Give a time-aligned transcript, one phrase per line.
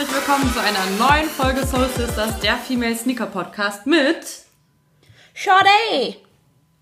[0.00, 4.24] herzlich willkommen zu einer neuen Folge Soul Sisters, der Female Sneaker Podcast mit
[5.34, 6.16] Shorty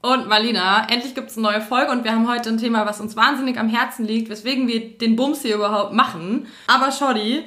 [0.02, 0.86] und Marlina.
[0.88, 3.58] Endlich gibt es eine neue Folge und wir haben heute ein Thema, was uns wahnsinnig
[3.58, 6.46] am Herzen liegt, weswegen wir den Bums hier überhaupt machen.
[6.68, 7.44] Aber Shorty,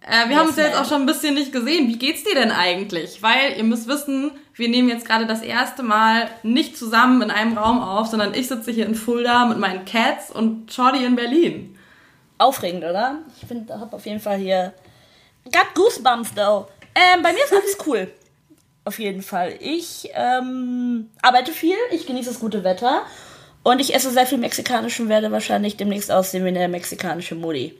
[0.00, 1.88] äh, wir yes, haben uns ja jetzt auch schon ein bisschen nicht gesehen.
[1.88, 3.22] Wie geht's dir denn eigentlich?
[3.22, 7.58] Weil ihr müsst wissen, wir nehmen jetzt gerade das erste Mal nicht zusammen in einem
[7.58, 11.76] Raum auf, sondern ich sitze hier in Fulda mit meinen Cats und Shorty in Berlin.
[12.38, 13.18] Aufregend, oder?
[13.38, 14.72] Ich finde, habe auf jeden Fall hier
[15.50, 16.68] got goosebumps though.
[16.94, 18.10] Ähm, bei mir ist alles cool.
[18.84, 19.54] Auf jeden Fall.
[19.60, 23.02] Ich ähm, arbeite viel, ich genieße das gute Wetter
[23.62, 27.74] und ich esse sehr viel mexikanisch und werde wahrscheinlich demnächst aussehen wie eine mexikanische Mutti.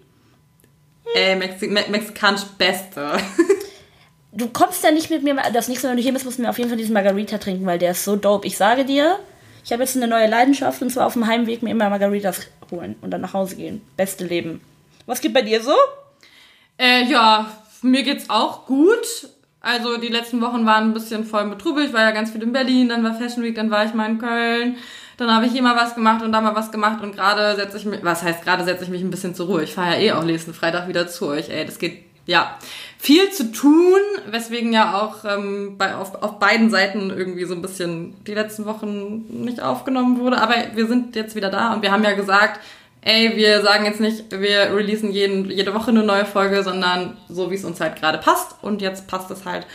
[1.14, 3.18] Ey, Mexi Me mexikanisch Beste.
[4.32, 6.42] du kommst ja nicht mit mir, das nächste Mal, wenn du hier bist, musst du
[6.42, 8.46] mir auf jeden Fall diesen Margarita trinken, weil der ist so dope.
[8.46, 9.18] Ich sage dir,
[9.64, 12.96] ich habe jetzt eine neue Leidenschaft und zwar auf dem Heimweg mir immer Margaritas holen
[13.02, 13.82] und dann nach Hause gehen.
[13.96, 14.60] Beste Leben.
[15.06, 15.74] Was geht bei dir so?
[16.78, 17.50] Äh, ja,
[17.82, 19.28] mir geht's auch gut.
[19.60, 21.84] Also die letzten Wochen waren ein bisschen voll mit Trubel.
[21.84, 24.10] Ich war ja ganz viel in Berlin, dann war Fashion Week, dann war ich mal
[24.10, 24.76] in Köln.
[25.16, 27.76] Dann habe ich hier mal was gemacht und da mal was gemacht und gerade setze
[27.76, 29.62] ich mich, was heißt gerade setze ich mich ein bisschen zur Ruhe.
[29.62, 31.48] Ich fahre ja eh auch nächsten Freitag wieder zu euch.
[31.48, 32.58] Ey, das geht ja
[32.98, 37.62] viel zu tun, weswegen ja auch ähm, bei, auf, auf beiden Seiten irgendwie so ein
[37.62, 40.40] bisschen die letzten Wochen nicht aufgenommen wurde.
[40.40, 42.60] Aber wir sind jetzt wieder da und wir haben ja gesagt,
[43.02, 47.50] ey, wir sagen jetzt nicht, wir releasen jeden, jede Woche eine neue Folge, sondern so,
[47.50, 48.56] wie es uns halt gerade passt.
[48.62, 49.66] Und jetzt passt es halt.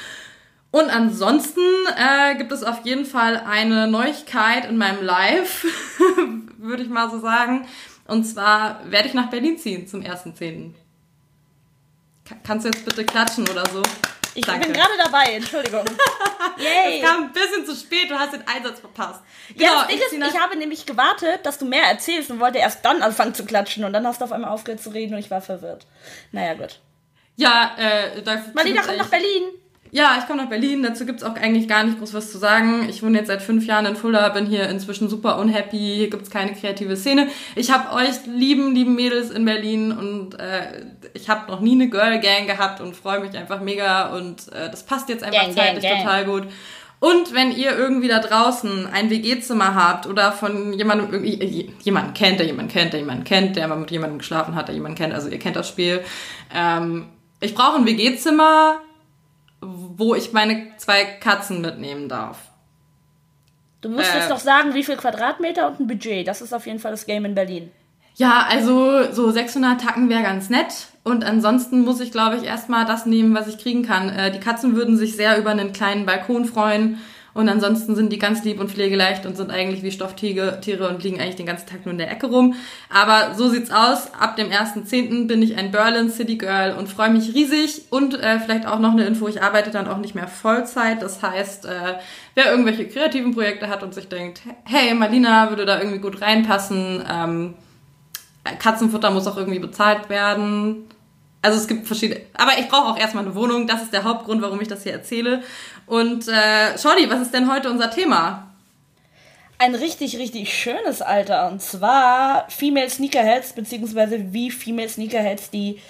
[0.72, 1.62] Und ansonsten
[1.96, 5.66] äh, gibt es auf jeden Fall eine Neuigkeit in meinem Live,
[6.58, 7.68] würde ich mal so sagen.
[8.08, 10.72] Und zwar werde ich nach Berlin ziehen zum 1.10.
[12.44, 13.82] Kannst du jetzt bitte klatschen oder so?
[14.38, 14.68] Ich Danke.
[14.68, 15.84] bin gerade dabei, Entschuldigung.
[16.58, 17.00] Yay.
[17.00, 19.22] Es kam ein bisschen zu spät, du hast den Einsatz verpasst.
[19.56, 22.60] Genau, ja, das Ding ist, ich habe nämlich gewartet, dass du mehr erzählst und wollte
[22.60, 25.20] erst dann anfangen zu klatschen und dann hast du auf einmal aufgehört zu reden und
[25.20, 25.88] ich war verwirrt.
[26.32, 26.80] Naja, gut.
[27.36, 29.44] Ja, äh, da Marlina kommt nach Berlin.
[29.92, 30.84] Ja, ich komme nach Berlin.
[30.84, 32.88] Dazu gibt's auch eigentlich gar nicht groß was zu sagen.
[32.90, 35.78] Ich wohne jetzt seit fünf Jahren in Fulda, bin hier inzwischen super unhappy.
[35.78, 37.28] Hier gibt's keine kreative Szene.
[37.56, 41.90] Ich habe euch lieben, lieben Mädels in Berlin und äh, ich habe noch nie eine
[41.90, 45.54] Girl Gang gehabt und freue mich einfach mega und äh, das passt jetzt einfach gang,
[45.56, 46.04] zeitlich gang, gang.
[46.04, 46.44] total gut.
[47.00, 52.40] Und wenn ihr irgendwie da draußen ein WG-Zimmer habt oder von jemandem irgendwie jemanden kennt,
[52.40, 55.14] der jemanden kennt, der jemanden kennt, der mal mit jemandem geschlafen hat, der jemanden kennt,
[55.14, 56.02] also ihr kennt das Spiel.
[56.54, 57.10] Ähm,
[57.40, 58.82] ich brauche ein WG-Zimmer
[59.98, 62.38] wo ich meine zwei Katzen mitnehmen darf.
[63.82, 66.28] Du musst äh, jetzt noch sagen, wie viel Quadratmeter und ein Budget.
[66.28, 67.72] Das ist auf jeden Fall das Game in Berlin.
[68.16, 70.88] Ja, also so 600 Tacken wäre ganz nett.
[71.04, 74.10] Und ansonsten muss ich, glaube ich, erstmal das nehmen, was ich kriegen kann.
[74.10, 77.00] Äh, die Katzen würden sich sehr über einen kleinen Balkon freuen.
[77.38, 81.04] Und ansonsten sind die ganz lieb und pflegeleicht und sind eigentlich wie Stofftiere Tiere und
[81.04, 82.56] liegen eigentlich den ganzen Tag nur in der Ecke rum.
[82.90, 84.12] Aber so sieht's aus.
[84.20, 85.28] Ab dem 1.10.
[85.28, 87.84] bin ich ein Berlin City Girl und freue mich riesig.
[87.92, 91.04] Und äh, vielleicht auch noch eine Info, ich arbeite dann auch nicht mehr Vollzeit.
[91.04, 92.00] Das heißt, äh,
[92.34, 97.04] wer irgendwelche kreativen Projekte hat und sich denkt, hey, Marlina würde da irgendwie gut reinpassen,
[97.08, 97.54] ähm,
[98.58, 100.88] Katzenfutter muss auch irgendwie bezahlt werden
[101.48, 102.22] also es gibt verschiedene.
[102.34, 103.68] Aber ich brauche auch erstmal eine Wohnung.
[103.68, 105.44] Das ist der Hauptgrund, warum ich das hier erzähle.
[105.88, 108.52] Und äh, Shorty, was ist denn heute unser Thema?
[109.58, 111.48] Ein richtig, richtig schönes Alter.
[111.50, 115.82] Und zwar Female Sneakerheads, beziehungsweise wie Female Sneakerheads die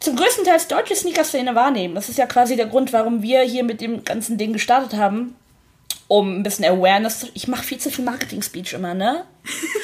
[0.00, 1.94] zum größten Teil deutsche Sneaker-Szene wahrnehmen.
[1.94, 5.36] Das ist ja quasi der Grund, warum wir hier mit dem ganzen Ding gestartet haben.
[6.08, 7.28] Um ein bisschen Awareness.
[7.34, 9.24] Ich mache viel zu viel Marketing-Speech immer, ne?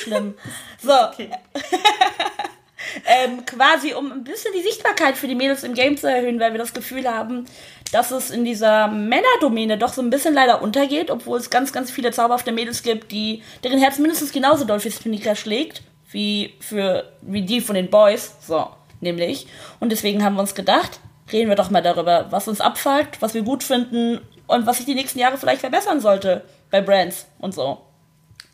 [0.02, 0.34] Schlimm.
[0.80, 0.92] So.
[3.06, 6.52] Ähm, quasi um ein bisschen die Sichtbarkeit für die Mädels im Game zu erhöhen, weil
[6.52, 7.46] wir das Gefühl haben,
[7.92, 11.90] dass es in dieser Männerdomäne doch so ein bisschen leider untergeht, obwohl es ganz, ganz
[11.90, 17.12] viele zauberhafte Mädels gibt, die, deren Herz mindestens genauso doll für Sneaker schlägt, wie für,
[17.22, 18.68] wie die von den Boys, so,
[19.00, 19.46] nämlich.
[19.80, 21.00] Und deswegen haben wir uns gedacht,
[21.32, 24.86] reden wir doch mal darüber, was uns abfuckt, was wir gut finden und was sich
[24.86, 27.82] die nächsten Jahre vielleicht verbessern sollte bei Brands und so.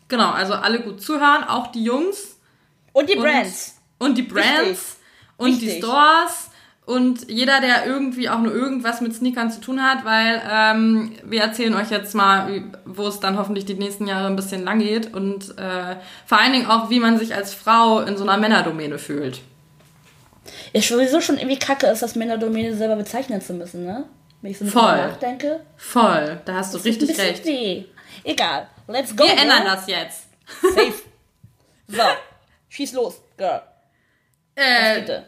[0.08, 2.38] Genau, also alle gut zuhören, auch die Jungs.
[2.92, 3.73] Und die Brands.
[4.04, 4.78] Und die Brands Richtig.
[5.36, 5.74] und Richtig.
[5.74, 6.50] die Stores
[6.86, 11.40] und jeder, der irgendwie auch nur irgendwas mit Sneakern zu tun hat, weil ähm, wir
[11.40, 15.14] erzählen euch jetzt mal, wo es dann hoffentlich die nächsten Jahre ein bisschen lang geht
[15.14, 15.96] und äh,
[16.26, 19.40] vor allen Dingen auch, wie man sich als Frau in so einer Männerdomäne fühlt.
[20.74, 24.04] Ja, sowieso schon irgendwie kacke ist, das Männerdomäne selber bezeichnen zu müssen, ne?
[24.42, 24.82] Wenn ich so Voll.
[24.82, 25.60] nachdenke.
[25.78, 27.46] Voll, da hast du das richtig recht.
[27.46, 27.84] Weh.
[28.24, 29.24] Egal, let's go.
[29.24, 29.70] Wir ändern ne?
[29.70, 30.24] das jetzt.
[30.60, 30.92] Safe.
[31.86, 32.02] So,
[32.70, 33.60] schieß los, Girl.
[34.56, 35.22] Äh,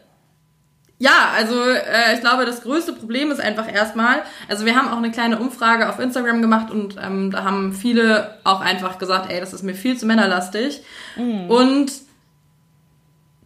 [0.99, 4.97] ja, also äh, ich glaube, das größte Problem ist einfach erstmal, also wir haben auch
[4.97, 9.39] eine kleine Umfrage auf Instagram gemacht und ähm, da haben viele auch einfach gesagt, ey,
[9.39, 10.81] das ist mir viel zu männerlastig.
[11.15, 11.51] Mhm.
[11.51, 11.91] Und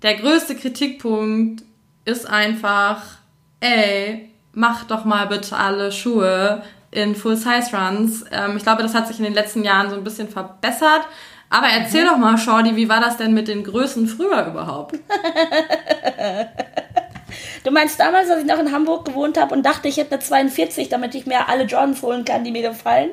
[0.02, 1.64] der größte Kritikpunkt
[2.06, 3.04] ist einfach,
[3.60, 8.26] ey, mach doch mal bitte alle Schuhe in Full-Size-Runs.
[8.32, 11.02] Ähm, ich glaube, das hat sich in den letzten Jahren so ein bisschen verbessert.
[11.52, 12.08] Aber erzähl mhm.
[12.08, 14.96] doch mal, Shorty, wie war das denn mit den Größen früher überhaupt?
[17.66, 20.24] du meinst damals, als ich noch in Hamburg gewohnt habe und dachte, ich hätte eine
[20.24, 23.10] 42, damit ich mir alle Jordans holen kann, die mir gefallen?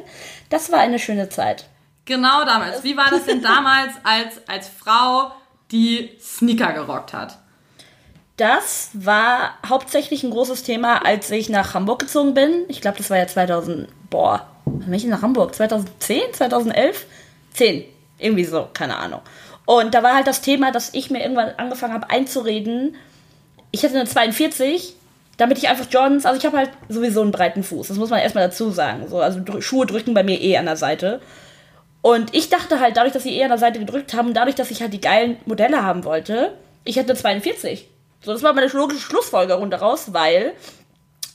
[0.50, 1.64] Das war eine schöne Zeit.
[2.04, 2.84] Genau damals.
[2.84, 5.32] Wie war das denn damals als, als Frau,
[5.72, 7.38] die Sneaker gerockt hat?
[8.36, 12.66] Das war hauptsächlich ein großes Thema, als ich nach Hamburg gezogen bin.
[12.68, 15.56] Ich glaube, das war ja 2000, boah, wann bin ich nach Hamburg?
[15.56, 17.04] 2010, 2011?
[17.54, 17.84] 10,
[18.18, 19.20] irgendwie so, keine Ahnung.
[19.64, 22.96] Und da war halt das Thema, dass ich mir irgendwann angefangen habe einzureden,
[23.70, 24.94] ich hätte eine 42,
[25.36, 28.20] damit ich einfach Jordans, also ich habe halt sowieso einen breiten Fuß, das muss man
[28.20, 29.06] erstmal dazu sagen.
[29.08, 31.20] So, also Schuhe drücken bei mir eh an der Seite.
[32.00, 34.70] Und ich dachte halt, dadurch, dass sie eh an der Seite gedrückt haben, dadurch, dass
[34.70, 36.54] ich halt die geilen Modelle haben wollte,
[36.84, 37.88] ich hätte eine 42.
[38.24, 40.54] So, das war meine logische Schlussfolgerung daraus, weil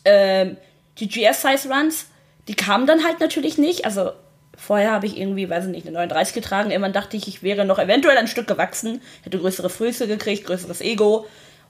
[0.05, 0.57] ähm,
[0.99, 2.07] die GS-Size-Runs,
[2.47, 3.85] die kamen dann halt natürlich nicht.
[3.85, 4.11] Also
[4.55, 6.71] vorher habe ich irgendwie, weiß ich nicht, eine 39 getragen.
[6.71, 10.81] Irgendwann dachte ich, ich wäre noch eventuell ein Stück gewachsen, hätte größere Füße gekriegt, größeres
[10.81, 11.25] Ego.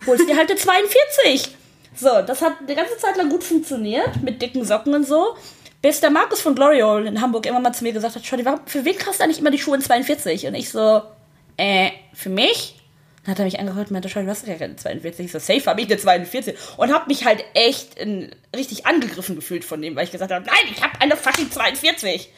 [0.06, 1.56] Holst dir halt eine 42.
[1.96, 5.36] So, das hat die ganze Zeit lang gut funktioniert, mit dicken Socken und so.
[5.82, 8.86] Bis der Markus von Gloriol in Hamburg immer mal zu mir gesagt hat, Schau, für
[8.86, 10.48] wen kriegst du eigentlich immer die Schuhe in 42?
[10.48, 11.02] Und ich so,
[11.58, 12.80] äh, für mich?
[13.24, 15.26] Dann hat er mich angehört und meinte, schau, du hast ja keine 42.
[15.26, 16.56] Ich so, safe habe ich eine 42.
[16.78, 20.46] Und habe mich halt echt in, richtig angegriffen gefühlt von dem, weil ich gesagt habe,
[20.46, 22.30] nein, ich habe eine fucking 42.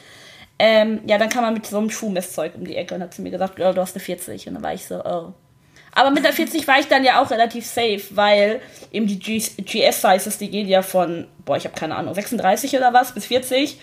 [0.58, 3.22] Ähm, ja, dann kam er mit so einem Schuhmesszeug um die Ecke und hat zu
[3.22, 4.48] mir gesagt, Girl, du hast eine 40.
[4.48, 5.34] Und dann war ich so, oh.
[5.94, 8.62] Aber mit der 40 war ich dann ja auch relativ safe, weil
[8.92, 13.14] eben die GS-Sizes, die gehen ja von, boah, ich habe keine Ahnung, 36 oder was
[13.14, 13.80] bis 40.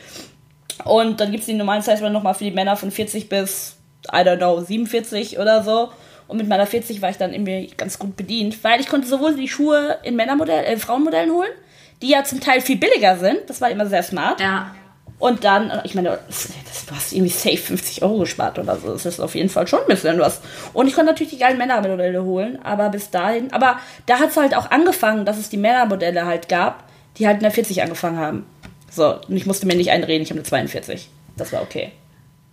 [0.84, 3.76] Und dann gibt es die normalen Size nochmal für die Männer von 40 bis,
[4.08, 5.90] I don't know, 47 oder so.
[6.28, 9.34] Und mit meiner 40 war ich dann irgendwie ganz gut bedient, weil ich konnte sowohl
[9.34, 11.50] die Schuhe in Männermodell, äh, Frauenmodellen holen,
[12.00, 13.40] die ja zum Teil viel billiger sind.
[13.48, 14.40] Das war immer sehr smart.
[14.40, 14.74] Ja.
[15.22, 16.48] Und dann, ich meine, das,
[16.84, 18.88] du hast irgendwie safe 50 Euro gespart oder so.
[18.88, 20.40] Das ist auf jeden Fall schon ein bisschen was.
[20.72, 24.36] Und ich konnte natürlich die geilen Männermodelle holen, aber bis dahin, aber da hat es
[24.36, 26.82] halt auch angefangen, dass es die Männermodelle halt gab,
[27.18, 28.46] die halt in der 40 angefangen haben.
[28.90, 31.08] So, und ich musste mir nicht einreden, ich habe eine 42.
[31.36, 31.92] Das war okay.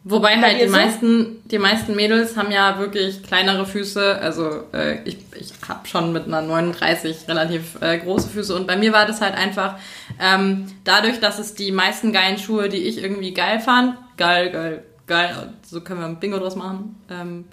[0.05, 0.71] Wobei halt die so?
[0.75, 4.17] meisten, die meisten Mädels haben ja wirklich kleinere Füße.
[4.19, 8.55] Also äh, ich, ich habe schon mit einer 39 relativ äh, große Füße.
[8.55, 9.75] Und bei mir war das halt einfach
[10.19, 14.83] ähm, dadurch, dass es die meisten geilen Schuhe, die ich irgendwie geil fand, geil, geil,
[15.05, 17.45] geil, so können wir ein Bingo draus machen, ähm,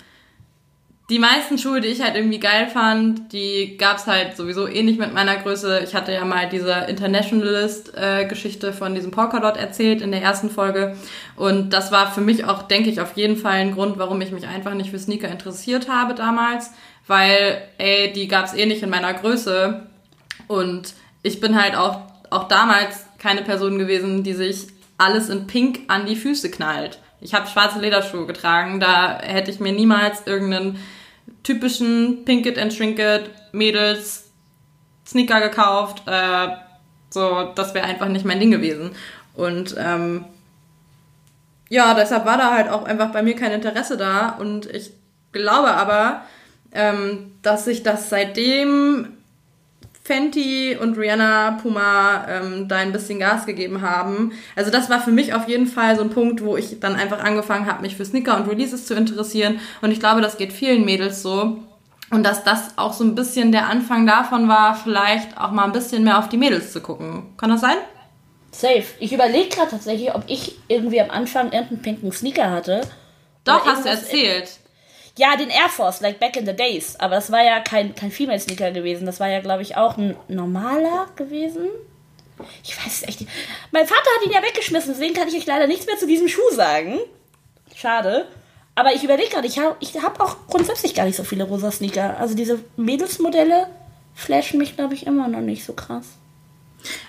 [1.08, 4.98] die meisten Schuhe, die ich halt irgendwie geil fand, die gab's halt sowieso eh nicht
[4.98, 5.80] mit meiner Größe.
[5.84, 10.96] Ich hatte ja mal diese Internationalist-Geschichte von diesem Polkadot erzählt in der ersten Folge.
[11.36, 14.32] Und das war für mich auch, denke ich, auf jeden Fall ein Grund, warum ich
[14.32, 16.72] mich einfach nicht für Sneaker interessiert habe damals.
[17.06, 19.86] Weil, ey, die gab's eh nicht in meiner Größe.
[20.48, 22.00] Und ich bin halt auch,
[22.30, 24.66] auch damals keine Person gewesen, die sich
[24.98, 26.98] alles in Pink an die Füße knallt.
[27.20, 30.78] Ich habe schwarze Lederschuhe getragen, da hätte ich mir niemals irgendeinen
[31.46, 34.24] typischen Pinkett and Trinket Mädels
[35.06, 36.02] Sneaker gekauft.
[36.06, 36.48] Äh,
[37.10, 38.90] so, das wäre einfach nicht mein Ding gewesen.
[39.34, 40.24] Und ähm,
[41.68, 44.30] ja, deshalb war da halt auch einfach bei mir kein Interesse da.
[44.30, 44.90] Und ich
[45.30, 46.22] glaube aber,
[46.72, 49.15] ähm, dass sich das seitdem
[50.06, 54.32] Fenty und Rihanna Puma ähm, da ein bisschen Gas gegeben haben.
[54.54, 57.22] Also das war für mich auf jeden Fall so ein Punkt, wo ich dann einfach
[57.22, 59.60] angefangen habe, mich für Sneaker und Releases zu interessieren.
[59.82, 61.58] Und ich glaube, das geht vielen Mädels so.
[62.10, 65.72] Und dass das auch so ein bisschen der Anfang davon war, vielleicht auch mal ein
[65.72, 67.24] bisschen mehr auf die Mädels zu gucken.
[67.36, 67.76] Kann das sein?
[68.52, 68.84] Safe.
[69.00, 72.82] Ich überlege gerade tatsächlich, ob ich irgendwie am Anfang irgendeinen pinken Sneaker hatte.
[73.44, 74.60] Doch, hast du erzählt.
[75.18, 76.96] Ja, den Air Force, like back in the days.
[77.00, 79.06] Aber das war ja kein, kein Female Sneaker gewesen.
[79.06, 81.68] Das war ja, glaube ich, auch ein normaler gewesen.
[82.62, 83.32] Ich weiß es echt nicht.
[83.70, 86.28] Mein Vater hat ihn ja weggeschmissen, deswegen kann ich euch leider nichts mehr zu diesem
[86.28, 86.98] Schuh sagen.
[87.74, 88.26] Schade.
[88.74, 91.70] Aber ich überlege gerade, ich habe ich hab auch grundsätzlich gar nicht so viele rosa
[91.70, 92.18] Sneaker.
[92.20, 93.68] Also diese Mädelsmodelle
[94.14, 96.18] flashen mich, glaube ich, immer noch nicht so krass.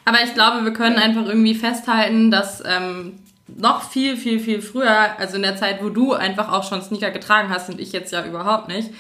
[0.06, 5.18] Aber ich glaube, wir können einfach irgendwie festhalten, dass ähm, noch viel, viel, viel früher,
[5.18, 8.12] also in der Zeit, wo du einfach auch schon Sneaker getragen hast und ich jetzt
[8.12, 8.92] ja überhaupt nicht,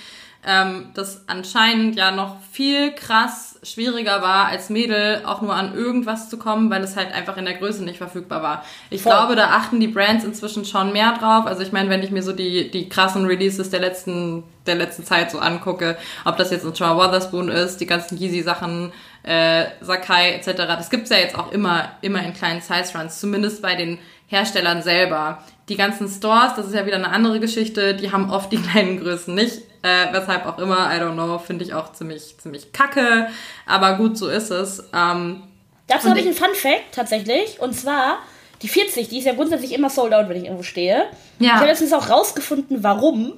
[0.45, 6.29] ähm, das anscheinend ja noch viel krass schwieriger war, als Mädel auch nur an irgendwas
[6.29, 8.63] zu kommen, weil es halt einfach in der Größe nicht verfügbar war.
[8.89, 9.11] Ich Voll.
[9.11, 11.45] glaube, da achten die Brands inzwischen schon mehr drauf.
[11.47, 15.03] Also ich meine, wenn ich mir so die, die krassen Releases der letzten, der letzten
[15.03, 20.33] Zeit so angucke, ob das jetzt ein Troy Wotherspoon ist, die ganzen Yeezy-Sachen, äh, Sakai
[20.33, 24.81] etc., das gibt's ja jetzt auch immer, immer in kleinen Size-Runs, zumindest bei den Herstellern
[24.83, 25.43] selber.
[25.69, 28.99] die ganzen Stores, das ist ja wieder eine andere Geschichte, die haben oft die kleinen
[28.99, 29.63] Größen nicht.
[29.83, 33.27] Äh, weshalb auch immer, I don't know, finde ich auch ziemlich, ziemlich kacke.
[33.65, 34.83] Aber gut, so ist es.
[34.93, 35.43] Ähm,
[35.87, 37.59] Dazu habe ich einen Fun Fact tatsächlich.
[37.59, 38.19] Und zwar,
[38.61, 41.05] die 40, die ist ja grundsätzlich immer sold out, wenn ich irgendwo stehe.
[41.39, 41.47] Ja.
[41.47, 43.33] Ich habe letztens auch rausgefunden, warum.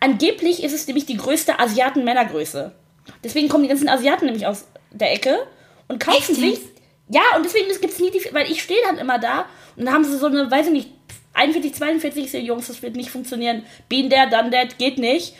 [0.00, 2.72] Angeblich ist es nämlich die größte Asiaten-Männergröße.
[3.24, 5.38] Deswegen kommen die ganzen Asiaten nämlich aus der Ecke
[5.88, 6.40] und kaufen Echt?
[6.40, 6.60] sich.
[7.08, 9.46] Ja, und deswegen gibt es nie die, weil ich stehe dann immer da
[9.78, 10.88] und dann haben sie so eine, weiß ich nicht,
[11.34, 13.62] 41, 42, ich sehe, Jungs, das wird nicht funktionieren.
[13.88, 15.34] Been there, done that, geht nicht.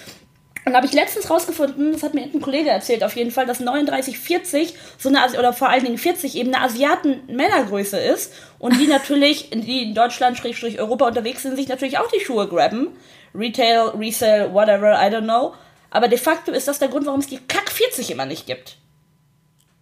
[0.65, 3.59] Und habe ich letztens rausgefunden, das hat mir ein Kollege erzählt, auf jeden Fall, dass
[3.59, 8.33] 39, 40, so eine, oder vor allen Dingen 40 eben eine Asiaten-Männergröße ist.
[8.61, 12.47] Und die natürlich, die in Deutschland, Schrägstrich Europa unterwegs sind, sich natürlich auch die Schuhe
[12.47, 12.91] grabben.
[13.35, 15.55] Retail, Resale, whatever, I don't know.
[15.91, 18.77] Aber de facto ist das der Grund, warum es die Kack 40 immer nicht gibt.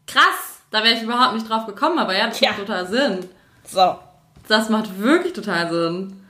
[0.06, 2.50] Krass, da wäre ich überhaupt nicht drauf gekommen, aber ja, das ja.
[2.50, 3.28] macht total Sinn.
[3.68, 3.96] So.
[4.48, 6.20] Das macht wirklich total Sinn.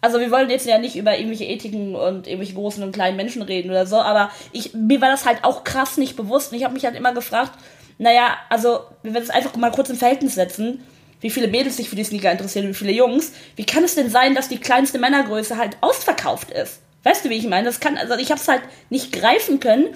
[0.00, 3.42] Also wir wollen jetzt ja nicht über irgendwelche Ethiken und irgendwelche großen und kleinen Menschen
[3.42, 6.64] reden oder so, aber ich, mir war das halt auch krass nicht bewusst und ich
[6.64, 7.52] habe mich halt immer gefragt,
[7.98, 10.84] naja, also wenn wir das einfach mal kurz im Verhältnis setzen,
[11.20, 14.10] wie viele Mädels sich für die Sneaker interessieren, wie viele Jungs, wie kann es denn
[14.10, 16.80] sein, dass die kleinste Männergröße halt ausverkauft ist?
[17.04, 17.64] Weißt du, wie ich meine?
[17.64, 19.86] Das kann, also ich habe es halt nicht greifen können,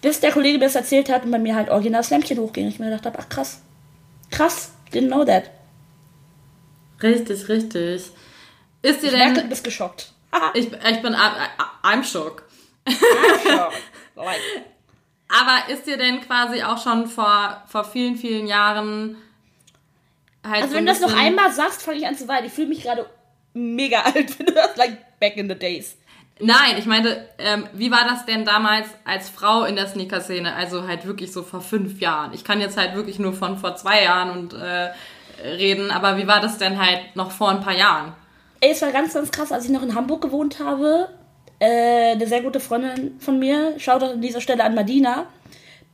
[0.00, 2.66] bis der Kollege mir das erzählt hat und bei mir halt original das Lämpchen hochging.
[2.68, 3.60] Ich mir gedacht habe, ach krass,
[4.30, 5.44] krass, didn't know that.
[7.02, 8.02] Richtig, richtig.
[8.82, 9.18] Ist dir ich denn.
[9.18, 10.12] Merke, du bist geschockt.
[10.54, 11.14] ich, ich bin.
[11.14, 12.44] I'm shock.
[12.86, 13.72] I'm shock.
[15.28, 19.16] Aber ist dir denn quasi auch schon vor, vor vielen, vielen Jahren
[20.44, 20.62] halt.
[20.62, 22.46] Also, so wenn du das noch einmal sagst, fange ich an zu weinen.
[22.46, 23.06] Ich fühle mich gerade
[23.54, 25.96] mega alt, wenn du das like back in the days.
[26.40, 30.54] Nein, ich meine, ähm, wie war das denn damals als Frau in der Sneaker-Szene?
[30.54, 32.32] Also halt wirklich so vor fünf Jahren.
[32.32, 34.90] Ich kann jetzt halt wirklich nur von vor zwei Jahren und äh,
[35.42, 38.14] reden, aber wie war das denn halt noch vor ein paar Jahren?
[38.60, 41.08] Ey, es war ganz, ganz krass, als ich noch in Hamburg gewohnt habe.
[41.58, 45.26] Äh, eine sehr gute Freundin von mir, schaut an dieser Stelle an Madina,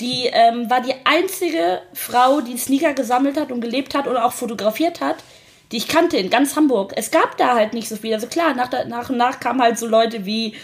[0.00, 4.32] die ähm, war die einzige Frau, die Sneaker gesammelt hat und gelebt hat oder auch
[4.32, 5.16] fotografiert hat,
[5.72, 6.92] die ich kannte in ganz Hamburg.
[6.96, 8.14] Es gab da halt nicht so viel.
[8.14, 10.54] Also klar, nach, nach und nach kamen halt so Leute wie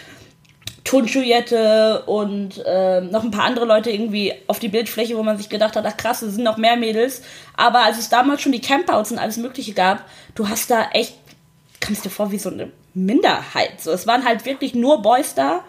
[0.85, 5.49] Turnschuhjette und äh, noch ein paar andere Leute irgendwie auf die Bildfläche, wo man sich
[5.49, 7.23] gedacht hat, ach krass, es sind noch mehr Mädels.
[7.57, 11.15] Aber als es damals schon die Campouts und alles Mögliche gab, du hast da echt,
[11.79, 13.81] kannst dir vor, wie so eine Minderheit.
[13.81, 15.63] So, es waren halt wirklich nur Boys da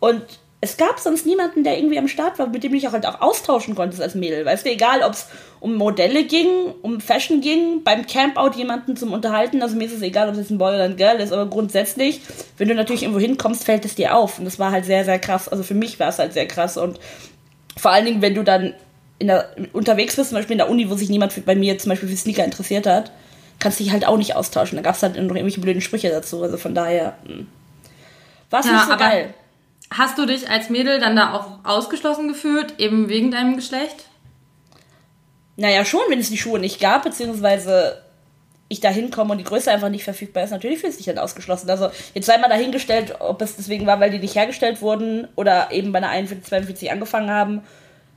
[0.00, 0.22] und
[0.60, 3.20] es gab sonst niemanden, der irgendwie am Start war, mit dem ich auch halt auch
[3.20, 4.44] austauschen konnte als Mädel.
[4.44, 5.28] Weißt du, egal ob es
[5.60, 6.48] um Modelle ging,
[6.82, 9.62] um Fashion ging, beim Campout jemanden zum Unterhalten.
[9.62, 12.22] Also mir ist es egal, ob es ein Boy oder ein Girl ist, aber grundsätzlich,
[12.56, 14.40] wenn du natürlich irgendwo hinkommst, fällt es dir auf.
[14.40, 15.48] Und das war halt sehr, sehr krass.
[15.48, 16.76] Also für mich war es halt sehr krass.
[16.76, 16.98] Und
[17.76, 18.74] vor allen Dingen, wenn du dann
[19.20, 21.78] in der, unterwegs bist, zum Beispiel in der Uni, wo sich niemand für, bei mir
[21.78, 23.12] zum Beispiel für Sneaker interessiert hat,
[23.60, 24.74] kannst du dich halt auch nicht austauschen.
[24.74, 26.42] Da gab es halt noch irgendwelche blöden Sprüche dazu.
[26.42, 27.46] Also von daher hm.
[28.50, 29.34] war es ja, nicht so geil.
[29.90, 34.04] Hast du dich als Mädel dann da auch ausgeschlossen gefühlt, eben wegen deinem Geschlecht?
[35.56, 38.02] Naja, schon, wenn es die Schuhe nicht gab, beziehungsweise
[38.68, 41.70] ich da hinkomme und die Größe einfach nicht verfügbar ist, natürlich fühlt sich dann ausgeschlossen.
[41.70, 45.72] Also jetzt sei mal dahingestellt, ob es deswegen war, weil die nicht hergestellt wurden oder
[45.72, 47.62] eben bei einer 41, 42 angefangen haben,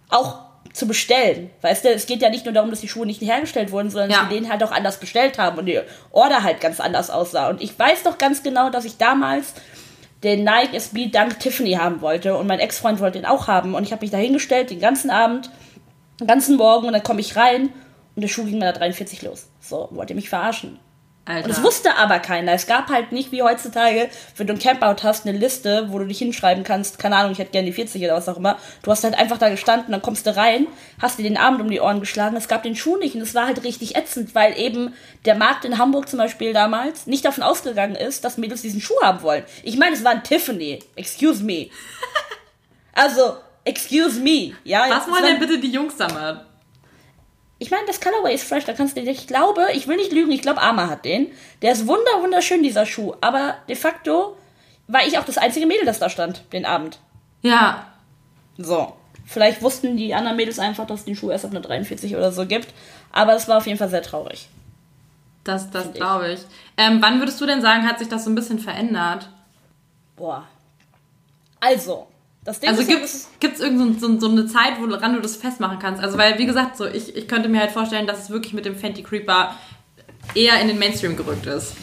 [0.10, 0.40] auch
[0.74, 1.50] zu bestellen.
[1.62, 4.12] Weißt du, es geht ja nicht nur darum, dass die Schuhe nicht hergestellt wurden, sondern
[4.12, 4.22] ja.
[4.22, 5.80] dass wir den halt auch anders bestellt haben und die
[6.12, 7.50] Order halt ganz anders aussah.
[7.50, 9.54] Und ich weiß doch ganz genau, dass ich damals
[10.24, 13.84] den Nike SB Dunk Tiffany haben wollte und mein Ex-Freund wollte ihn auch haben und
[13.84, 15.50] ich habe mich da hingestellt den ganzen Abend,
[16.20, 17.70] den ganzen Morgen und dann komme ich rein
[18.16, 19.48] und der Schuh ging mir da 43 los.
[19.60, 20.80] So, wollte mich verarschen.
[21.24, 21.46] Alter.
[21.46, 22.54] Und es wusste aber keiner.
[22.54, 26.06] Es gab halt nicht wie heutzutage, wenn du ein Campout hast, eine Liste, wo du
[26.06, 28.58] dich hinschreiben kannst, keine Ahnung, ich hätte gerne die 40 oder was auch immer.
[28.82, 30.66] Du hast halt einfach da gestanden, dann kommst du rein,
[31.00, 33.36] hast dir den Abend um die Ohren geschlagen, es gab den Schuh nicht und es
[33.36, 37.44] war halt richtig ätzend, weil eben der Markt in Hamburg zum Beispiel damals nicht davon
[37.44, 39.44] ausgegangen ist, dass Mädels diesen Schuh haben wollen.
[39.62, 40.80] Ich meine, es war ein Tiffany.
[40.96, 41.70] Excuse me.
[42.94, 44.54] also, excuse me.
[44.64, 46.51] Ja, was wollen denn bitte die Jungs damit?
[47.62, 50.32] Ich meine, das Colorway ist fresh, da kannst du, ich glaube, ich will nicht lügen,
[50.32, 51.28] ich glaube, Arma hat den.
[51.62, 53.14] Der ist wunder, wunderschön, dieser Schuh.
[53.22, 54.36] Aber de facto
[54.88, 56.98] war ich auch das einzige Mädel, das da stand, den Abend.
[57.44, 57.86] Ja.
[58.58, 58.94] So.
[59.28, 62.32] Vielleicht wussten die anderen Mädels einfach, dass es den Schuh erst auf eine 43 oder
[62.32, 62.74] so gibt.
[63.12, 64.50] Aber es war auf jeden Fall sehr traurig.
[65.44, 66.40] Das, das glaube ich.
[66.78, 69.30] Ähm, wann würdest du denn sagen, hat sich das so ein bisschen verändert?
[70.16, 70.48] Boah.
[71.60, 72.08] Also,
[72.46, 76.02] also gibt es ja, irgend so, so, eine Zeit, woran du das festmachen kannst?
[76.02, 78.66] Also weil, wie gesagt, so ich, ich könnte mir halt vorstellen, dass es wirklich mit
[78.66, 79.56] dem Fenty Creeper
[80.34, 81.76] eher in den Mainstream gerückt ist.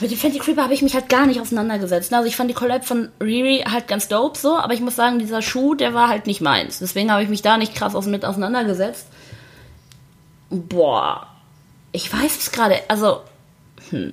[0.00, 2.12] Mit dem Fenty Creeper habe ich mich halt gar nicht auseinandergesetzt.
[2.12, 5.18] Also ich fand die Collab von Riri halt ganz dope so, aber ich muss sagen,
[5.18, 6.78] dieser Schuh, der war halt nicht meins.
[6.78, 9.06] Deswegen habe ich mich da nicht krass mit auseinandergesetzt.
[10.50, 11.26] Boah,
[11.92, 13.20] ich weiß es gerade, also,
[13.90, 14.12] hm.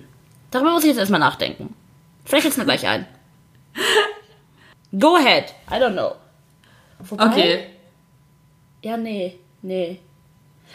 [0.52, 1.76] Darüber muss ich jetzt erstmal nachdenken.
[2.26, 3.06] Vielleicht jetzt mir gleich ein.
[4.98, 5.54] Go ahead.
[5.70, 6.16] I don't know.
[7.00, 7.66] Wobei, Okay.
[8.82, 9.38] Ja, nee.
[9.62, 10.00] Nee.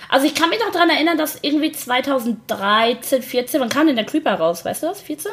[0.08, 4.04] Also ich kann mich noch daran erinnern, dass irgendwie 2013, 14, wann kam denn der
[4.04, 4.64] Creeper raus?
[4.64, 5.00] Weißt du das?
[5.02, 5.32] 14?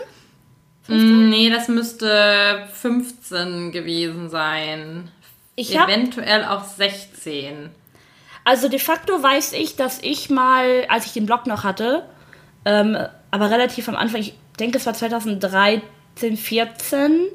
[0.88, 5.10] Mm, Nee, das müsste 15 gewesen sein.
[5.56, 7.70] Ich Eventuell auch 16.
[8.46, 12.06] also de facto weiß ich, dass ich mal, als ich den Blog noch hatte,
[12.66, 12.98] ähm,
[13.32, 17.28] aber relativ am Anfang, ich denke es war 2013, 14,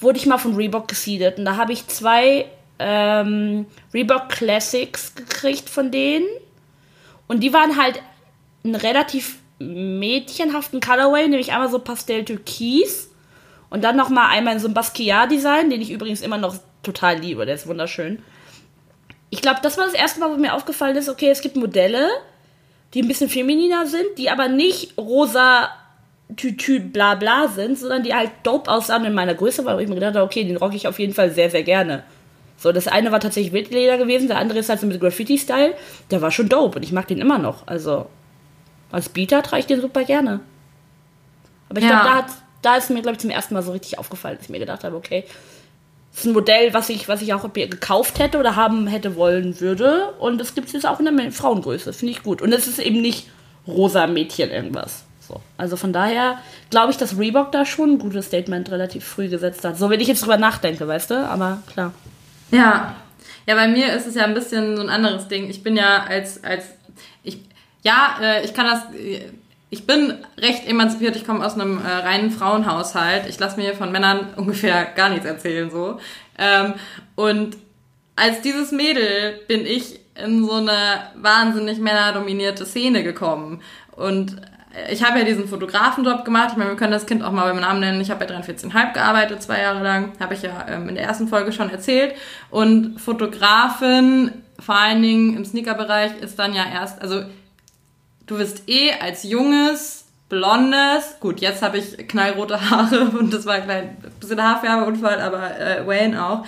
[0.00, 1.38] wurde ich mal von Reebok geseedet.
[1.38, 2.46] Und da habe ich zwei
[2.78, 6.26] ähm, Reebok Classics gekriegt von denen.
[7.28, 8.02] Und die waren halt
[8.64, 13.10] einen relativ mädchenhaften Colorway, nämlich einmal so Pastell Türkis
[13.68, 17.46] und dann nochmal einmal in so einem Basquiat-Design, den ich übrigens immer noch total liebe,
[17.46, 18.22] der ist wunderschön.
[19.28, 22.08] Ich glaube, das war das erste Mal, wo mir aufgefallen ist, okay, es gibt Modelle,
[22.94, 25.68] die ein bisschen femininer sind, die aber nicht rosa
[26.36, 29.94] Tütü bla bla sind, sondern die halt dope aussahen in meiner Größe, weil ich mir
[29.94, 32.02] gedacht habe, okay, den rocke ich auf jeden Fall sehr, sehr gerne.
[32.56, 35.74] So, das eine war tatsächlich Wildleder gewesen, der andere ist halt so mit Graffiti-Style.
[36.10, 37.66] Der war schon dope und ich mag den immer noch.
[37.66, 38.06] Also,
[38.92, 40.40] als Beater trage ich den super gerne.
[41.68, 41.90] Aber ich Ja.
[41.90, 42.32] glaube, da, hat-
[42.62, 44.84] da ist mir, glaube ich, zum ersten Mal so richtig aufgefallen, dass ich mir gedacht
[44.84, 45.24] habe, okay,
[46.12, 49.58] das ist ein Modell, was ich, was ich auch gekauft hätte oder haben hätte wollen
[49.60, 50.12] würde.
[50.18, 51.92] Und das gibt es jetzt auch in der Frauengröße.
[51.92, 52.42] Finde ich gut.
[52.42, 53.28] Und es ist eben nicht
[53.66, 55.04] rosa Mädchen irgendwas.
[55.30, 55.40] So.
[55.56, 56.38] Also von daher
[56.70, 59.78] glaube ich, dass Reebok da schon ein gutes Statement relativ früh gesetzt hat.
[59.78, 61.28] So, wenn ich jetzt drüber nachdenke, weißt du?
[61.28, 61.92] Aber klar.
[62.50, 62.96] Ja.
[63.46, 65.48] Ja, bei mir ist es ja ein bisschen so ein anderes Ding.
[65.48, 66.64] Ich bin ja als, als,
[67.22, 67.38] ich,
[67.82, 69.30] ja, äh, ich kann das, äh,
[69.70, 71.14] ich bin recht emanzipiert.
[71.14, 73.28] Ich komme aus einem äh, reinen Frauenhaushalt.
[73.28, 76.00] Ich lasse mir von Männern ungefähr gar nichts erzählen, so.
[76.38, 76.74] Ähm,
[77.14, 77.56] und
[78.16, 83.62] als dieses Mädel bin ich in so eine wahnsinnig männerdominierte Szene gekommen.
[83.92, 84.36] Und
[84.90, 86.50] ich habe ja diesen Fotografenjob gemacht.
[86.52, 88.00] Ich meine, wir können das Kind auch mal beim Namen nennen.
[88.00, 90.12] Ich habe bei 43,5 gearbeitet, zwei Jahre lang.
[90.20, 92.14] Habe ich ja ähm, in der ersten Folge schon erzählt.
[92.50, 97.24] Und Fotografin, vor allen Dingen im Sneaker-Bereich, ist dann ja erst, also
[98.26, 103.54] du wirst eh als junges, blondes, gut, jetzt habe ich knallrote Haare und das war
[103.54, 106.46] ein klein bisschen Haarfärbeunfall, aber äh, Wayne auch.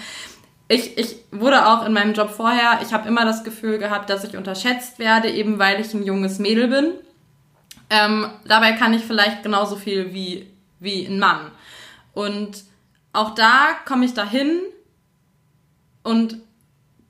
[0.68, 4.25] Ich, ich wurde auch in meinem Job vorher, ich habe immer das Gefühl gehabt, dass
[4.25, 6.92] ich unterschätzt werde, eben weil ich ein junges Mädel bin.
[7.94, 10.46] Ähm, dabei kann ich vielleicht genauso viel wie,
[10.81, 11.50] wie ein Mann.
[12.14, 12.64] Und
[13.12, 14.61] auch da komme ich dahin
[16.02, 16.38] und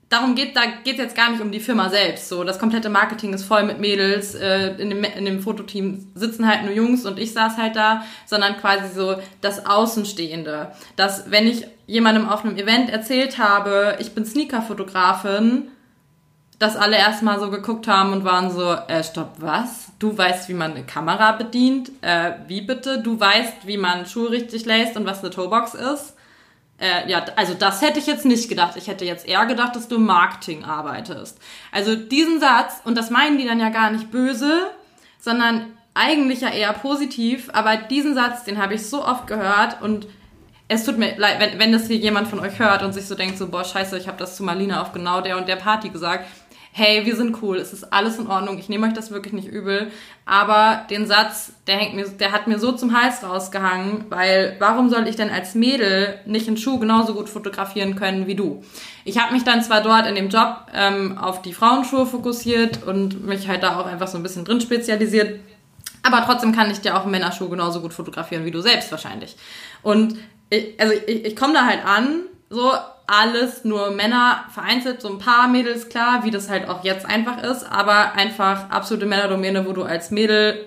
[0.09, 2.27] darum geht da geht jetzt gar nicht um die Firma selbst.
[2.27, 4.35] So das komplette Marketing ist voll mit Mädels.
[4.35, 8.03] Äh, in, dem, in dem Fototeam sitzen halt nur Jungs und ich saß halt da,
[8.25, 10.73] sondern quasi so das Außenstehende.
[10.97, 15.69] Dass wenn ich jemandem auf einem Event erzählt habe, ich bin Sneaker-Fotografin,
[16.63, 19.91] dass alle erstmal so geguckt haben und waren so, äh, stopp, was?
[19.99, 21.91] Du weißt, wie man eine Kamera bedient?
[22.01, 23.01] Äh, wie bitte?
[23.01, 26.15] Du weißt, wie man Schuhe richtig lässt und was eine Toebox ist?
[26.79, 28.77] Äh, ja, also das hätte ich jetzt nicht gedacht.
[28.77, 31.37] Ich hätte jetzt eher gedacht, dass du im Marketing arbeitest.
[31.73, 34.71] Also diesen Satz, und das meinen die dann ja gar nicht böse,
[35.19, 40.07] sondern eigentlich ja eher positiv, aber diesen Satz, den habe ich so oft gehört und
[40.67, 43.15] es tut mir leid, wenn, wenn das hier jemand von euch hört und sich so
[43.15, 45.89] denkt, so, boah, scheiße, ich habe das zu Marlina auf genau der und der Party
[45.89, 46.25] gesagt.
[46.75, 49.47] Hey, wir sind cool, es ist alles in Ordnung, ich nehme euch das wirklich nicht
[49.47, 49.91] übel.
[50.25, 54.89] Aber den Satz, der hängt mir, der hat mir so zum Hals rausgehangen, weil warum
[54.89, 58.63] soll ich denn als Mädel nicht einen Schuh genauso gut fotografieren können wie du?
[59.05, 63.23] Ich habe mich dann zwar dort in dem Job ähm, auf die Frauenschuhe fokussiert und
[63.23, 65.41] mich halt da auch einfach so ein bisschen drin spezialisiert.
[66.01, 69.35] Aber trotzdem kann ich dir auch einen Männerschuh genauso gut fotografieren wie du selbst wahrscheinlich.
[69.83, 70.17] Und
[70.49, 72.71] ich, also ich, ich komme da halt an, so
[73.07, 77.43] alles nur Männer, vereinzelt so ein paar Mädels, klar, wie das halt auch jetzt einfach
[77.43, 80.65] ist, aber einfach absolute Männerdomäne, wo du als Mädel,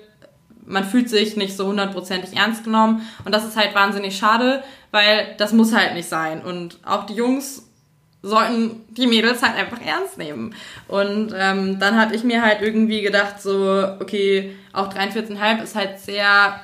[0.66, 5.35] man fühlt sich nicht so hundertprozentig ernst genommen und das ist halt wahnsinnig schade, weil
[5.38, 7.62] das muss halt nicht sein und auch die Jungs
[8.22, 10.55] sollten die Mädels halt einfach ernst nehmen.
[10.88, 16.01] Und ähm, dann hatte ich mir halt irgendwie gedacht, so, okay, auch 43,5 ist halt
[16.01, 16.61] sehr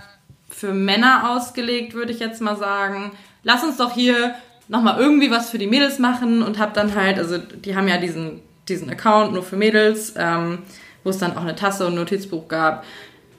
[0.48, 3.12] für Männer ausgelegt, würde ich jetzt mal sagen.
[3.44, 4.34] Lass uns doch hier
[4.68, 7.98] nochmal irgendwie was für die Mädels machen und hab dann halt, also die haben ja
[7.98, 10.58] diesen, diesen Account nur für Mädels, ähm,
[11.04, 12.84] wo es dann auch eine Tasse und ein Notizbuch gab.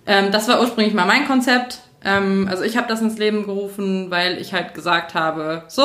[0.05, 1.79] Ähm, das war ursprünglich mal mein Konzept.
[2.03, 5.83] Ähm, also ich habe das ins Leben gerufen, weil ich halt gesagt habe, so,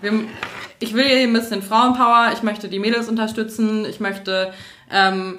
[0.00, 0.12] wir,
[0.78, 4.52] ich will hier ein bisschen Frauenpower, ich möchte die Mädels unterstützen, ich möchte
[4.90, 5.38] ähm,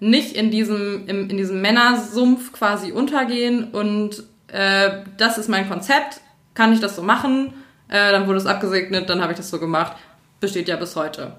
[0.00, 6.20] nicht in diesem, im, in diesem Männersumpf quasi untergehen und äh, das ist mein Konzept,
[6.54, 7.52] kann ich das so machen?
[7.88, 9.96] Äh, dann wurde es abgesegnet, dann habe ich das so gemacht,
[10.40, 11.32] besteht ja bis heute.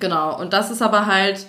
[0.00, 1.46] Genau, und das ist aber halt,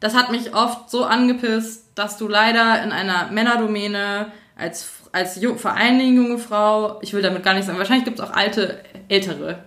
[0.00, 5.72] das hat mich oft so angepisst, dass du leider in einer Männerdomäne als, als vor
[5.72, 8.80] allen Dingen junge Frau, ich will damit gar nicht sagen, wahrscheinlich gibt es auch alte,
[9.08, 9.58] ältere,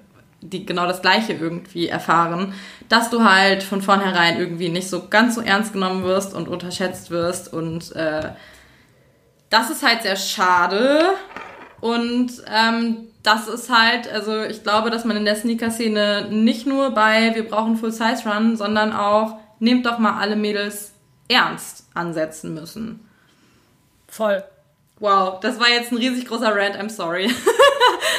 [0.41, 2.53] die genau das Gleiche irgendwie erfahren,
[2.89, 7.11] dass du halt von vornherein irgendwie nicht so ganz so ernst genommen wirst und unterschätzt
[7.11, 8.29] wirst und äh,
[9.49, 11.01] das ist halt sehr schade
[11.81, 16.91] und ähm, das ist halt, also ich glaube, dass man in der Sneaker-Szene nicht nur
[16.91, 20.93] bei wir brauchen Full-Size-Run, sondern auch nehmt doch mal alle Mädels
[21.27, 23.07] ernst ansetzen müssen.
[24.07, 24.43] Voll.
[24.99, 27.29] Wow, das war jetzt ein riesig großer Rant, I'm sorry.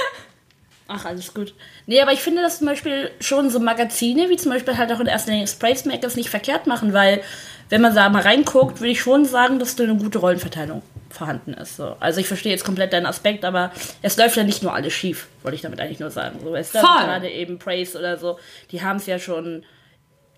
[0.89, 1.55] Ach, alles gut.
[1.87, 5.01] Nee, aber ich finde, dass zum Beispiel schon so Magazine, wie zum Beispiel halt auch
[5.01, 7.23] in erster Linie Sprays Makers nicht verkehrt machen, weil,
[7.69, 11.55] wenn man da mal reinguckt, würde ich schon sagen, dass da eine gute Rollenverteilung vorhanden
[11.55, 11.77] ist.
[11.77, 11.97] So.
[12.01, 15.29] Also ich verstehe jetzt komplett deinen Aspekt, aber es läuft ja nicht nur alles schief,
[15.43, 16.41] wollte ich damit eigentlich nur sagen.
[16.43, 16.81] So, es Voll.
[16.83, 18.39] gerade eben Praise oder so,
[18.71, 19.65] die haben es ja schon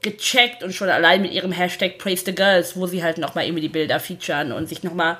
[0.03, 3.63] gecheckt und schon allein mit ihrem Hashtag Praise the Girls, wo sie halt nochmal irgendwie
[3.63, 5.19] die Bilder featuren und sich nochmal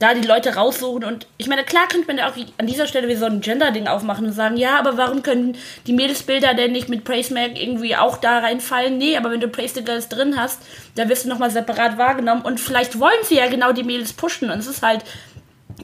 [0.00, 3.06] da die Leute raussuchen und ich meine, klar könnte man ja auch an dieser Stelle
[3.06, 6.88] wie so ein Gender-Ding aufmachen und sagen, ja, aber warum können die Mädelsbilder denn nicht
[6.88, 8.96] mit Praise Mag irgendwie auch da reinfallen?
[8.96, 10.62] Nee, aber wenn du Praise the Girls drin hast,
[10.94, 14.50] da wirst du nochmal separat wahrgenommen und vielleicht wollen sie ja genau die Mädels pushen
[14.50, 15.04] und es ist halt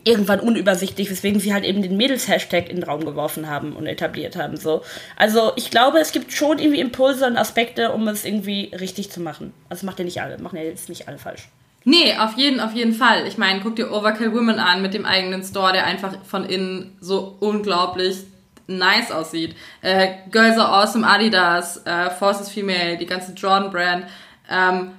[0.04, 4.34] irgendwann unübersichtlich, weswegen sie halt eben den Mädels-Hashtag in den Raum geworfen haben und etabliert
[4.36, 4.56] haben.
[4.56, 4.82] So.
[5.16, 9.20] Also ich glaube, es gibt schon irgendwie Impulse und Aspekte, um es irgendwie richtig zu
[9.20, 9.52] machen.
[9.68, 11.48] Also macht ja nicht alle, machen ja jetzt nicht alle falsch.
[11.88, 13.28] Nee, auf jeden, auf jeden Fall.
[13.28, 16.96] Ich meine, guck dir Overkill Women an mit dem eigenen Store, der einfach von innen
[17.00, 18.24] so unglaublich
[18.66, 19.54] nice aussieht.
[19.82, 24.06] Äh, Girls Are Awesome Adidas, äh, Forces Female, die ganze Jordan Brand.
[24.50, 24.90] Ähm,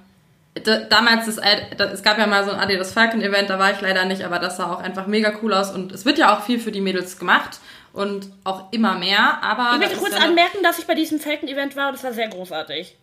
[0.63, 3.59] da, damals, das, Ad- da, es gab ja mal so ein Adidas Falcon Event, da
[3.59, 6.17] war ich leider nicht, aber das sah auch einfach mega cool aus und es wird
[6.17, 7.59] ja auch viel für die Mädels gemacht
[7.91, 9.71] und auch immer mehr, aber...
[9.73, 12.29] Ich möchte kurz ja anmerken, dass ich bei diesem Falcon-Event war und es war sehr
[12.29, 12.95] großartig.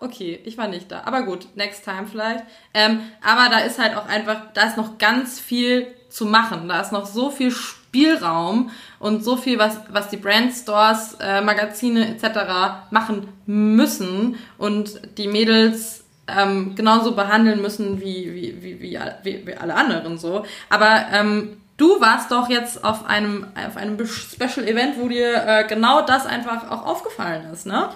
[0.00, 1.02] Okay, ich war nicht da.
[1.04, 2.44] Aber gut, next time vielleicht.
[2.72, 6.68] Ähm, aber da ist halt auch einfach, da ist noch ganz viel zu machen.
[6.68, 12.08] Da ist noch so viel Spielraum und so viel, was, was die Brandstores, äh, Magazine
[12.08, 12.88] etc.
[12.90, 19.54] machen müssen und die Mädels ähm, genauso behandeln müssen wie, wie, wie, wie, wie, wie
[19.54, 20.44] alle anderen so.
[20.68, 25.64] Aber ähm, du warst doch jetzt auf einem, auf einem Special Event, wo dir äh,
[25.66, 27.88] genau das einfach auch aufgefallen ist, ne?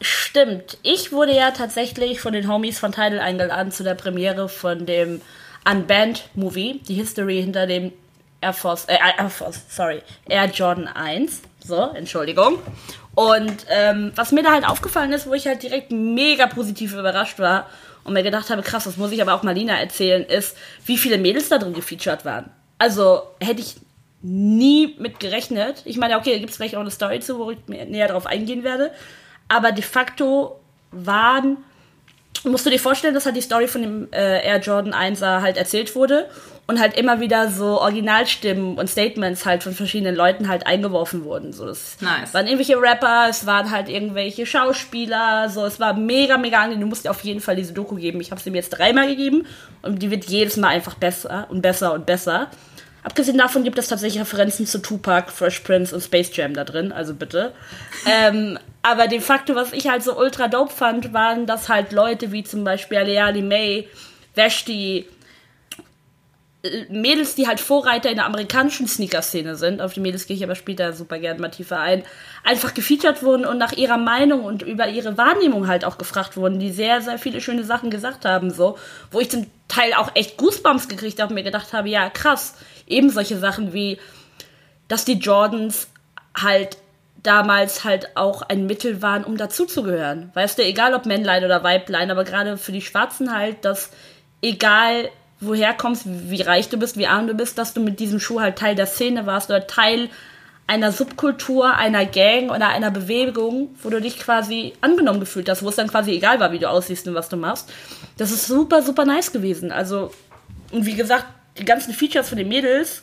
[0.00, 0.78] Stimmt.
[0.82, 5.20] Ich wurde ja tatsächlich von den Homies von Tidal eingeladen zu der Premiere von dem
[5.70, 7.92] Unbanned Movie, die History hinter dem
[8.40, 11.42] Air Force, äh, Air Force, sorry, Air Jordan 1.
[11.62, 12.58] So, Entschuldigung.
[13.14, 17.38] Und ähm, was mir da halt aufgefallen ist, wo ich halt direkt mega positiv überrascht
[17.38, 17.68] war
[18.02, 21.18] und mir gedacht habe, krass, das muss ich aber auch Marlina erzählen, ist, wie viele
[21.18, 22.50] Mädels da drin gefeatured waren.
[22.78, 23.76] Also hätte ich
[24.22, 25.82] nie mit gerechnet.
[25.84, 28.26] Ich meine, okay, da gibt es vielleicht auch eine Story zu, wo ich näher drauf
[28.26, 28.90] eingehen werde.
[29.50, 30.60] Aber de facto
[30.92, 31.56] waren,
[32.44, 35.56] musst du dir vorstellen, dass halt die Story von dem äh, Air Jordan 1er halt
[35.56, 36.28] erzählt wurde
[36.68, 41.52] und halt immer wieder so Originalstimmen und Statements halt von verschiedenen Leuten halt eingeworfen wurden.
[41.52, 42.32] So, das Nice.
[42.32, 46.82] waren irgendwelche Rapper, es waren halt irgendwelche Schauspieler, so, es war mega, mega angenehm.
[46.82, 48.20] Du musst dir auf jeden Fall diese Doku geben.
[48.20, 49.46] Ich habe sie mir jetzt dreimal gegeben
[49.82, 52.48] und die wird jedes Mal einfach besser und besser und besser.
[53.02, 56.92] Abgesehen davon gibt es tatsächlich Referenzen zu Tupac, Fresh Prince und Space Jam da drin,
[56.92, 57.52] also bitte.
[58.06, 62.32] ähm, aber de facto, was ich halt so ultra dope fand, waren das halt Leute
[62.32, 63.88] wie zum Beispiel Aleali May,
[64.34, 65.06] Vashti,
[66.62, 70.44] äh, Mädels, die halt Vorreiter in der amerikanischen Sneaker-Szene sind, auf die Mädels gehe ich
[70.44, 72.04] aber später super gerne mal tiefer ein,
[72.44, 76.58] einfach gefeatured wurden und nach ihrer Meinung und über ihre Wahrnehmung halt auch gefragt wurden,
[76.58, 78.78] die sehr, sehr viele schöne Sachen gesagt haben, so,
[79.10, 82.54] wo ich zum Teil auch echt Goosebumps gekriegt habe und mir gedacht habe, ja, krass,
[82.90, 83.98] eben solche Sachen wie,
[84.88, 85.88] dass die Jordans
[86.34, 86.76] halt
[87.22, 90.30] damals halt auch ein Mittel waren, um dazuzugehören.
[90.34, 93.90] Weißt du, egal ob Männlein oder Weiblein, aber gerade für die Schwarzen halt, dass
[94.42, 98.20] egal woher kommst, wie reich du bist, wie arm du bist, dass du mit diesem
[98.20, 100.08] Schuh halt Teil der Szene warst oder Teil
[100.66, 105.68] einer Subkultur, einer Gang oder einer Bewegung, wo du dich quasi angenommen gefühlt hast, wo
[105.68, 107.68] es dann quasi egal war, wie du aussiehst und was du machst.
[108.18, 109.72] Das ist super, super nice gewesen.
[109.72, 110.12] Also,
[110.70, 111.26] und wie gesagt,
[111.58, 113.02] die ganzen Features von den Mädels,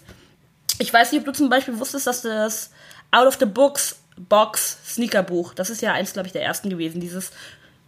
[0.80, 2.72] ich weiß nicht, ob du zum Beispiel wusstest, dass das
[3.12, 7.00] Out of the Books Box Sneakerbuch, das ist ja eins, glaube ich, der ersten gewesen,
[7.00, 7.32] dieses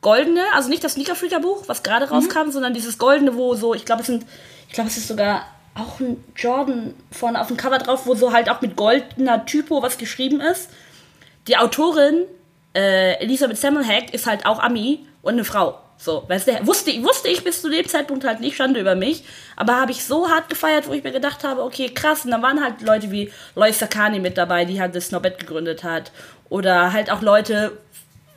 [0.02, 4.02] goldene, also nicht das Sneakerfreaker-Buch, was gerade rauskam, sondern dieses goldene, wo so, ich glaube,
[4.02, 4.26] es sind,
[4.68, 8.32] ich glaube, es ist sogar auch ein Jordan vorne auf dem Cover drauf, wo so
[8.32, 10.70] halt auch mit goldener Typo was geschrieben ist.
[11.48, 12.26] Die Autorin,
[12.76, 15.80] äh, Elisabeth Semmelhack, ist halt auch Ami und eine Frau.
[16.02, 19.26] So, weißt du, wusste, wusste ich bis zu dem Zeitpunkt halt nicht, Schande über mich,
[19.58, 22.42] aber habe ich so hart gefeiert, wo ich mir gedacht habe, okay, krass, und dann
[22.42, 26.14] waren halt Leute wie Lois Sakani mit dabei, die halt das Snobet gegründet hat,
[26.48, 27.78] oder halt auch Leute,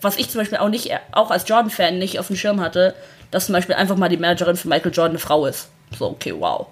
[0.00, 2.96] was ich zum Beispiel auch nicht, auch als Jordan-Fan nicht auf dem Schirm hatte,
[3.30, 5.68] dass zum Beispiel einfach mal die Managerin von Michael Jordan eine Frau ist.
[5.96, 6.66] So, okay, wow.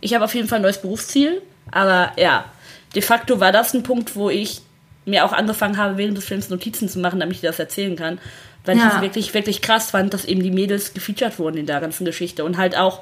[0.00, 2.46] Ich habe auf jeden Fall ein neues Berufsziel, aber ja,
[2.94, 4.62] de facto war das ein Punkt, wo ich
[5.04, 8.18] mir auch angefangen habe, während des Films Notizen zu machen, damit ich das erzählen kann.
[8.64, 8.88] Weil ja.
[8.88, 12.04] ich es wirklich, wirklich krass fand, dass eben die Mädels gefeatured wurden in der ganzen
[12.04, 13.00] Geschichte und halt auch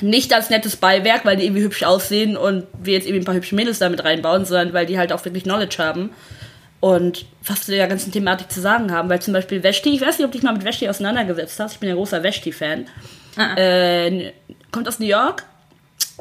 [0.00, 3.34] nicht als nettes Beiwerk, weil die irgendwie hübsch aussehen und wir jetzt irgendwie ein paar
[3.34, 6.10] hübsche Mädels damit reinbauen, sondern weil die halt auch wirklich Knowledge haben
[6.80, 9.08] und was zu der ganzen Thematik zu sagen haben.
[9.08, 11.74] Weil zum Beispiel Veshti, ich weiß nicht, ob du dich mal mit Veshti auseinandergesetzt hast,
[11.74, 12.86] ich bin ja großer Veshti-Fan,
[13.36, 13.54] ah.
[13.56, 14.32] äh,
[14.70, 15.44] kommt aus New York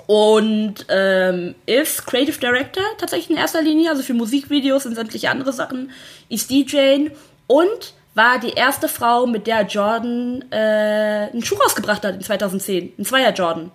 [0.07, 5.53] und ähm, ist Creative Director tatsächlich in erster Linie, also für Musikvideos und sämtliche andere
[5.53, 5.91] Sachen,
[6.29, 7.09] ist DJ
[7.47, 12.93] und war die erste Frau, mit der Jordan äh, einen Schuh rausgebracht hat in 2010.
[12.97, 13.71] Ein Zweier Jordan.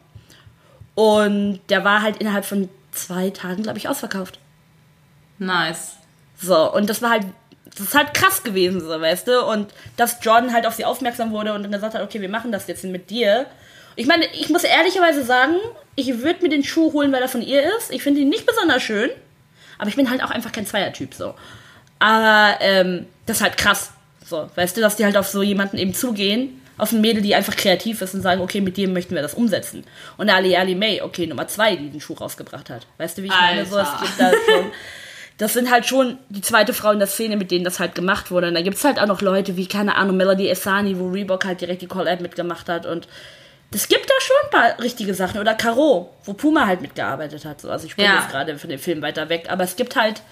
[0.95, 4.39] Und der war halt innerhalb von zwei Tagen, glaube ich, ausverkauft.
[5.39, 5.97] Nice.
[6.37, 7.25] So, und das war halt,
[7.71, 9.47] das ist halt krass gewesen, so, weißt du?
[9.47, 12.53] Und dass Jordan halt auf sie aufmerksam wurde und dann gesagt hat, okay, wir machen
[12.53, 13.47] das jetzt mit dir.
[13.95, 15.55] Ich meine, ich muss ehrlicherweise sagen,
[15.95, 17.93] ich würde mir den Schuh holen, weil er von ihr ist.
[17.93, 19.11] Ich finde ihn nicht besonders schön.
[19.79, 21.35] Aber ich bin halt auch einfach kein Zweier-Typ, so.
[22.01, 23.93] Aber, ähm, das ist halt krass.
[24.33, 27.35] So, weißt du, dass die halt auf so jemanden eben zugehen, auf ein Mädel, die
[27.35, 29.85] einfach kreativ ist und sagen, okay, mit dem möchten wir das umsetzen.
[30.17, 32.87] Und Ali Ali May, okay, Nummer zwei, die den Schuh rausgebracht hat.
[32.97, 33.55] Weißt du, wie ich Alter.
[33.55, 33.67] meine?
[33.67, 34.73] So, es gibt da schon.
[35.37, 38.31] Das sind halt schon die zweite Frau in der Szene, mit denen das halt gemacht
[38.31, 38.49] wurde.
[38.49, 41.45] Und da gibt es halt auch noch Leute wie, keine Ahnung, Melody Esani, wo Reebok
[41.45, 42.87] halt direkt die Call-App mitgemacht hat.
[42.87, 43.09] Und
[43.75, 45.41] es gibt da schon ein paar richtige Sachen.
[45.41, 47.61] Oder Caro, wo Puma halt mitgearbeitet hat.
[47.61, 48.21] So, also ich bin ja.
[48.21, 49.47] jetzt gerade von dem Film weiter weg.
[49.49, 50.23] Aber es gibt halt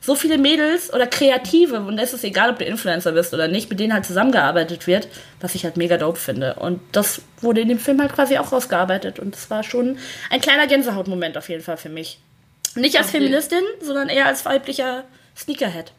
[0.00, 3.68] so viele Mädels oder Kreative, und es ist egal, ob du Influencer bist oder nicht,
[3.68, 5.08] mit denen halt zusammengearbeitet wird,
[5.40, 6.54] was ich halt mega dope finde.
[6.54, 9.18] Und das wurde in dem Film halt quasi auch rausgearbeitet.
[9.18, 9.98] Und das war schon
[10.30, 12.18] ein kleiner Gänsehautmoment auf jeden Fall für mich.
[12.76, 13.18] Nicht als okay.
[13.18, 15.04] Feministin, sondern eher als weiblicher
[15.36, 15.92] Sneakerhead.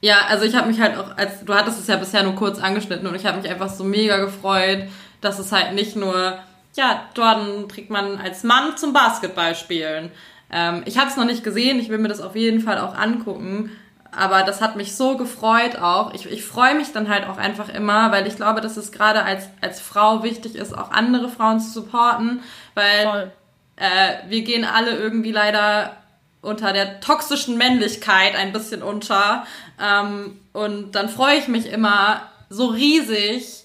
[0.00, 2.58] Ja, also ich habe mich halt auch, als du hattest es ja bisher nur kurz
[2.58, 4.88] angeschnitten und ich habe mich einfach so mega gefreut,
[5.20, 6.38] dass es halt nicht nur,
[6.74, 10.10] ja, Jordan trägt man als Mann zum Basketball spielen,
[10.52, 12.94] ähm, ich habe es noch nicht gesehen, ich will mir das auf jeden Fall auch
[12.94, 13.70] angucken.
[14.14, 16.12] Aber das hat mich so gefreut auch.
[16.12, 19.24] Ich, ich freue mich dann halt auch einfach immer, weil ich glaube, dass es gerade
[19.24, 22.42] als, als Frau wichtig ist, auch andere Frauen zu supporten.
[22.74, 23.32] Weil
[23.76, 25.96] äh, wir gehen alle irgendwie leider
[26.42, 29.46] unter der toxischen Männlichkeit ein bisschen unter.
[29.80, 33.64] Ähm, und dann freue ich mich immer so riesig,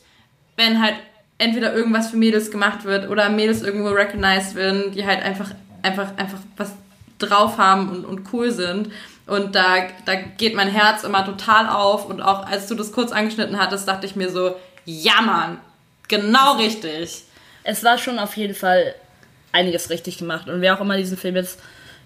[0.55, 0.95] wenn halt
[1.39, 5.51] entweder irgendwas für Mädels gemacht wird oder Mädels irgendwo recognized werden, die halt einfach
[5.87, 6.71] einfach, einfach was
[7.19, 8.91] drauf haben und, und cool sind.
[9.25, 12.05] Und da, da geht mein Herz immer total auf.
[12.05, 15.59] Und auch als du das kurz angeschnitten hattest, dachte ich mir so, ja Mann,
[16.07, 17.23] genau richtig.
[17.63, 18.95] Es war schon auf jeden Fall
[19.51, 20.47] einiges richtig gemacht.
[20.47, 21.59] Und wer auch immer diesen Film jetzt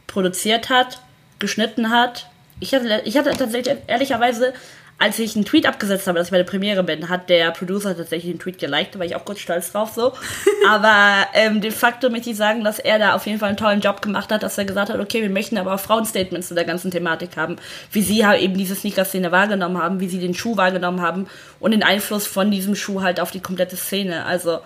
[0.08, 1.00] produziert hat,
[1.40, 2.28] geschnitten hat,
[2.60, 4.54] ich hatte, ich hatte tatsächlich ehrlicherweise
[5.02, 7.98] als ich einen Tweet abgesetzt habe, dass ich bei der Premiere bin, hat der Producer
[7.98, 10.14] tatsächlich den Tweet geliked, da war ich auch kurz stolz drauf so.
[10.70, 13.82] aber ähm, de facto möchte ich sagen, dass er da auf jeden Fall einen tollen
[13.82, 16.66] Job gemacht hat, dass er gesagt hat, okay, wir möchten aber auch Frauenstatements zu der
[16.66, 17.56] ganzen Thematik haben,
[17.92, 21.26] wie sie halt eben diese Sneaker-Szene wahrgenommen haben, wie sie den Schuh wahrgenommen haben
[21.60, 24.26] und den Einfluss von diesem Schuh halt auf die komplette Szene.
[24.26, 24.60] Also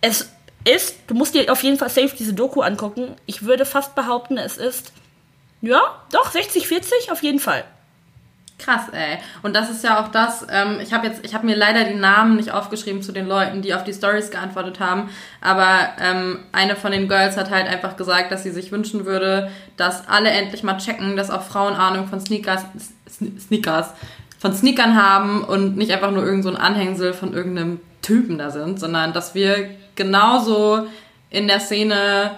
[0.00, 0.30] es
[0.64, 3.16] ist, du musst dir auf jeden Fall safe diese Doku angucken.
[3.26, 4.94] Ich würde fast behaupten, es ist,
[5.60, 7.64] ja, doch, 60-40 auf jeden Fall.
[8.58, 9.18] Krass, ey.
[9.42, 11.94] Und das ist ja auch das, ähm, ich habe jetzt, ich habe mir leider die
[11.94, 16.74] Namen nicht aufgeschrieben zu den Leuten, die auf die Stories geantwortet haben, aber ähm, eine
[16.74, 20.64] von den Girls hat halt einfach gesagt, dass sie sich wünschen würde, dass alle endlich
[20.64, 22.64] mal checken, dass auch Frauen Ahnung von Sneakers,
[23.08, 23.94] Sneakers,
[24.40, 28.50] von Sneakern haben und nicht einfach nur irgend so ein Anhängsel von irgendeinem Typen da
[28.50, 30.86] sind, sondern dass wir genauso
[31.30, 32.32] in der Szene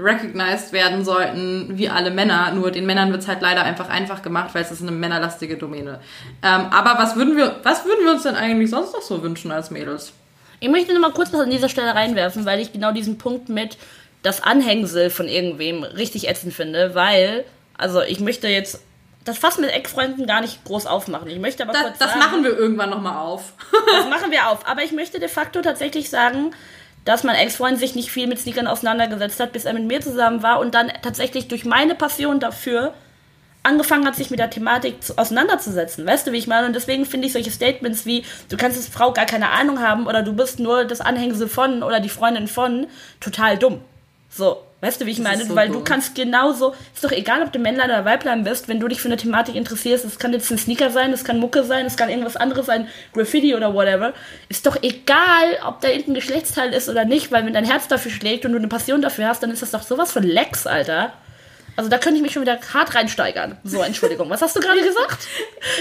[0.00, 2.52] recognized werden sollten wie alle Männer.
[2.52, 5.56] Nur den Männern wird es halt leider einfach einfach gemacht, weil es ist eine männerlastige
[5.56, 6.00] Domäne.
[6.42, 9.52] Ähm, aber was würden, wir, was würden wir uns denn eigentlich sonst noch so wünschen
[9.52, 10.12] als Mädels?
[10.60, 13.48] Ich möchte noch mal kurz was an dieser Stelle reinwerfen, weil ich genau diesen Punkt
[13.48, 13.76] mit
[14.22, 17.44] das Anhängsel von irgendwem richtig ätzend finde, weil,
[17.78, 18.82] also ich möchte jetzt
[19.24, 21.28] das Fass mit Eckfreunden gar nicht groß aufmachen.
[21.28, 23.52] Ich möchte aber das, kurz Das sagen, machen wir irgendwann nochmal auf.
[23.92, 24.66] das machen wir auf.
[24.66, 26.52] Aber ich möchte de facto tatsächlich sagen,
[27.04, 30.42] dass mein Ex-Freund sich nicht viel mit Sneakern auseinandergesetzt hat, bis er mit mir zusammen
[30.42, 32.94] war und dann tatsächlich durch meine Passion dafür
[33.62, 36.06] angefangen hat, sich mit der Thematik zu, auseinanderzusetzen.
[36.06, 36.66] Weißt du, wie ich meine?
[36.66, 40.06] Und deswegen finde ich solche Statements wie, du kannst als Frau gar keine Ahnung haben
[40.06, 42.86] oder du bist nur das Anhängsel von oder die Freundin von,
[43.20, 43.82] total dumm.
[44.30, 45.44] So, weißt du, wie ich das meine?
[45.44, 45.78] So Weil dumm.
[45.78, 49.00] du kannst genauso, ist doch egal, ob du Männlein oder Weiblein bist, wenn du dich
[49.00, 51.96] für eine Thematik interessierst, es kann jetzt ein Sneaker sein, es kann Mucke sein, es
[51.96, 54.12] kann irgendwas anderes sein, Graffiti oder whatever,
[54.48, 58.10] ist doch egal, ob da irgendein Geschlechtsteil ist oder nicht, weil wenn dein Herz dafür
[58.10, 61.12] schlägt und du eine Passion dafür hast, dann ist das doch sowas von Lex, Alter.
[61.76, 63.56] Also da könnte ich mich schon wieder hart reinsteigern.
[63.64, 64.28] So, Entschuldigung.
[64.28, 65.28] Was hast du gerade gesagt?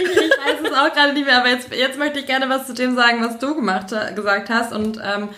[0.01, 2.67] ich, ich, weiß es auch gerade nicht mehr, aber jetzt, jetzt möchte ich gerne was
[2.67, 4.71] zu dem sagen, was du gemacht, gesagt hast.
[4.71, 5.29] Und ähm,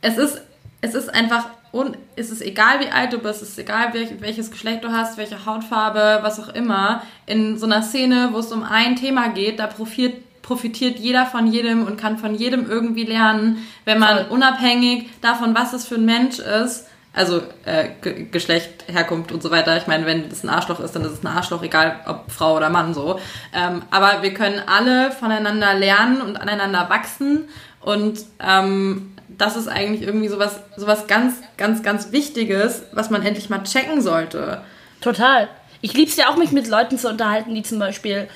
[0.00, 0.40] es ist
[0.80, 4.20] es ist einfach, un, es ist egal wie alt du bist, es ist egal welch,
[4.20, 8.52] welches Geschlecht du hast, welche Hautfarbe, was auch immer, in so einer Szene, wo es
[8.52, 13.04] um ein Thema geht, da profitiert profitiert jeder von jedem und kann von jedem irgendwie
[13.04, 14.26] lernen, wenn man Voll.
[14.30, 17.88] unabhängig davon, was es für ein Mensch ist, also äh,
[18.30, 19.76] Geschlecht, Herkunft und so weiter.
[19.76, 22.56] Ich meine, wenn es ein Arschloch ist, dann ist es ein Arschloch, egal ob Frau
[22.56, 23.20] oder Mann so.
[23.52, 27.48] Ähm, aber wir können alle voneinander lernen und aneinander wachsen
[27.80, 33.50] und ähm, das ist eigentlich irgendwie sowas, sowas ganz, ganz, ganz Wichtiges, was man endlich
[33.50, 34.62] mal checken sollte.
[35.00, 35.48] Total.
[35.80, 38.28] Ich lieb's ja auch, mich mit Leuten zu unterhalten, die zum Beispiel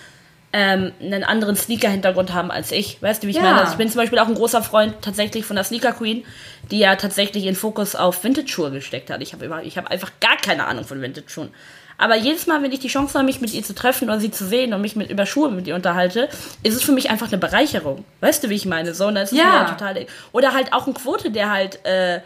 [0.52, 3.02] ähm, einen anderen Sneaker-Hintergrund haben als ich.
[3.02, 3.42] Weißt du, wie ich ja.
[3.42, 3.61] meine?
[3.61, 6.24] Also ich bin zum Beispiel auch ein großer Freund tatsächlich von der Sneaker Queen,
[6.70, 9.22] die ja tatsächlich ihren Fokus auf Vintage-Schuhe gesteckt hat.
[9.22, 11.50] Ich habe hab einfach gar keine Ahnung von Vintage-Schuhen.
[12.03, 14.33] Aber jedes Mal, wenn ich die Chance habe, mich mit ihr zu treffen oder sie
[14.33, 16.29] zu sehen und mich mit über Schuhe mit ihr unterhalte,
[16.65, 18.05] ist es für mich einfach eine Bereicherung.
[18.19, 18.93] Weißt du, wie ich meine?
[18.93, 19.61] So, und das ist ja.
[19.61, 20.07] Halt total.
[20.33, 22.21] Oder halt auch ein Quote, der halt äh,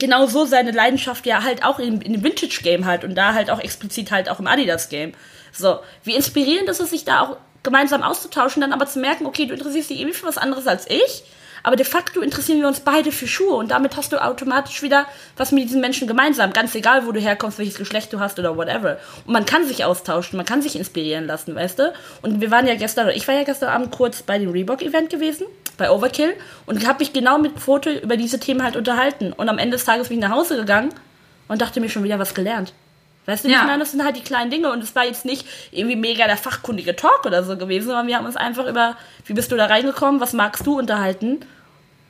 [0.00, 3.48] genau so seine Leidenschaft ja halt auch in, in dem Vintage-Game hat und da halt
[3.48, 5.12] auch explizit halt auch im Adidas-Game.
[5.52, 9.46] So, wie inspirierend ist es, sich da auch gemeinsam auszutauschen, dann aber zu merken, okay,
[9.46, 11.22] du interessierst dich irgendwie für was anderes als ich,
[11.64, 15.06] aber de facto interessieren wir uns beide für Schuhe und damit hast du automatisch wieder
[15.36, 18.56] was mit diesen Menschen gemeinsam, ganz egal, wo du herkommst, welches Geschlecht du hast oder
[18.56, 18.98] whatever.
[19.26, 21.92] Und man kann sich austauschen, man kann sich inspirieren lassen, weißt du?
[22.20, 25.46] Und wir waren ja gestern, ich war ja gestern Abend kurz bei dem Reebok-Event gewesen,
[25.78, 26.34] bei Overkill,
[26.66, 29.32] und habe mich genau mit Foto über diese Themen halt unterhalten.
[29.32, 30.90] Und am Ende des Tages bin ich nach Hause gegangen
[31.48, 32.74] und dachte mir schon wieder was gelernt.
[33.26, 33.60] Weißt du, ja.
[33.60, 36.26] ich meine, das sind halt die kleinen Dinge und es war jetzt nicht irgendwie mega
[36.26, 39.56] der fachkundige Talk oder so gewesen, sondern wir haben uns einfach über, wie bist du
[39.56, 41.40] da reingekommen, was magst du unterhalten.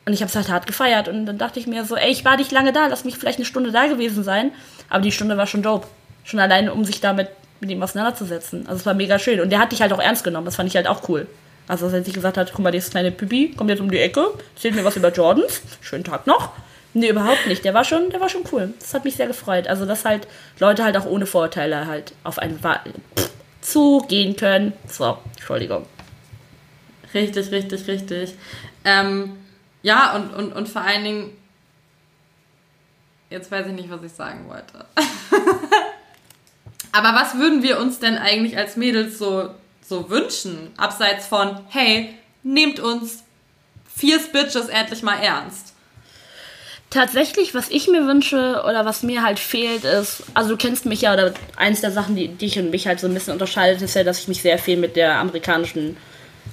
[0.06, 2.24] Und ich habe es halt hart gefeiert und dann dachte ich mir so, ey, ich
[2.24, 4.52] war nicht lange da, lass mich vielleicht eine Stunde da gewesen sein,
[4.90, 5.86] aber die Stunde war schon dope.
[6.24, 7.28] Schon alleine, um sich damit
[7.60, 8.66] mit ihm auseinanderzusetzen.
[8.66, 10.68] Also es war mega schön und der hat dich halt auch ernst genommen, das fand
[10.68, 11.26] ich halt auch cool.
[11.66, 13.98] Also, als er sich gesagt hat, guck mal, dieses kleine Pipi kommt jetzt um die
[13.98, 16.50] Ecke, erzählt mir was über Jordans, schönen Tag noch.
[16.92, 17.64] Nee, überhaupt nicht.
[17.64, 18.72] Der war schon, der war schon cool.
[18.78, 19.66] Das hat mich sehr gefreut.
[19.66, 20.28] Also, dass halt
[20.60, 22.60] Leute halt auch ohne Vorurteile halt auf einen
[23.62, 24.74] zugehen können.
[24.86, 25.86] So, Entschuldigung.
[27.14, 28.34] Richtig, richtig, richtig.
[28.84, 29.32] Ähm,
[29.84, 31.36] ja, und, und, und vor allen Dingen,
[33.28, 34.86] jetzt weiß ich nicht, was ich sagen wollte.
[36.92, 39.50] Aber was würden wir uns denn eigentlich als Mädels so,
[39.86, 40.72] so wünschen?
[40.78, 43.24] Abseits von, hey, nehmt uns
[43.94, 45.74] vier Bitches endlich mal ernst.
[46.88, 51.02] Tatsächlich, was ich mir wünsche oder was mir halt fehlt, ist, also du kennst mich
[51.02, 53.96] ja, oder eins der Sachen, die dich und mich halt so ein bisschen unterscheidet, ist
[53.96, 55.98] ja, dass ich mich sehr viel mit der amerikanischen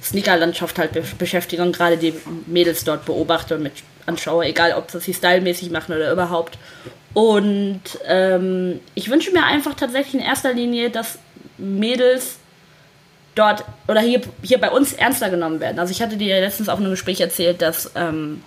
[0.02, 2.14] Sneakerlandschaft halt be beschäftige und gerade die
[2.46, 3.72] Mädels dort beobachte und mit
[4.06, 6.58] anschaue, egal ob das sie stylmäßig machen oder überhaupt.
[7.14, 11.18] Und ähm, ich wünsche mir einfach tatsächlich in erster Linie, dass
[11.58, 12.38] Mädels
[13.34, 15.78] dort oder hier, hier bei uns ernster genommen werden.
[15.78, 18.42] Also ich hatte dir letztens auch in einem Gespräch erzählt, dass ähm,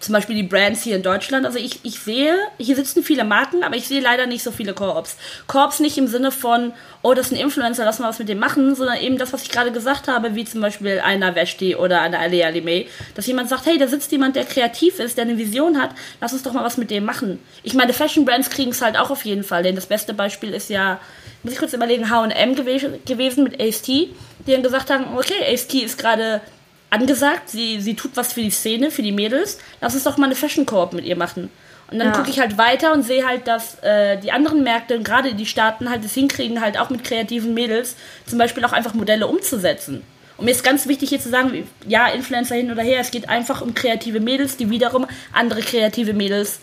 [0.00, 1.44] zum Beispiel die Brands hier in Deutschland.
[1.44, 4.72] Also ich, ich sehe, hier sitzen viele Marken, aber ich sehe leider nicht so viele
[4.72, 5.16] Koops.
[5.46, 8.38] Koops nicht im Sinne von, oh, das ist ein Influencer, lass mal was mit dem
[8.38, 12.00] machen, sondern eben das, was ich gerade gesagt habe, wie zum Beispiel einer Veshti oder
[12.00, 15.36] einer Alea Lime, dass jemand sagt, hey, da sitzt jemand, der kreativ ist, der eine
[15.36, 17.38] Vision hat, lass uns doch mal was mit dem machen.
[17.62, 20.54] Ich meine, Fashion Brands kriegen es halt auch auf jeden Fall, denn das beste Beispiel
[20.54, 20.98] ist ja,
[21.42, 24.08] muss ich kurz überlegen, H&M gewesen mit Ace-T,
[24.46, 26.40] die dann gesagt haben, okay, Ace-T ist gerade
[26.90, 30.26] angesagt, sie, sie tut was für die Szene, für die Mädels, lass uns doch mal
[30.26, 31.50] eine Fashion Coop mit ihr machen.
[31.90, 32.12] Und dann ja.
[32.14, 35.90] gucke ich halt weiter und sehe halt, dass äh, die anderen Märkte, gerade die Staaten,
[35.90, 40.02] halt es hinkriegen, halt auch mit kreativen Mädels zum Beispiel auch einfach Modelle umzusetzen.
[40.36, 43.28] Und mir ist ganz wichtig hier zu sagen, ja, Influencer hin oder her, es geht
[43.28, 46.60] einfach um kreative Mädels, die wiederum andere kreative Mädels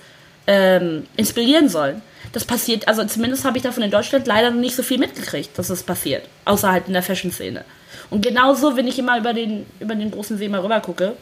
[0.47, 2.01] ähm, inspirieren sollen.
[2.31, 5.57] Das passiert, also zumindest habe ich davon in Deutschland leider noch nicht so viel mitgekriegt,
[5.57, 6.23] dass es das passiert.
[6.45, 7.65] Außer halt in der Fashion-Szene.
[8.09, 11.13] Und genauso, wenn ich immer über den, über den großen See mal rüber gucke,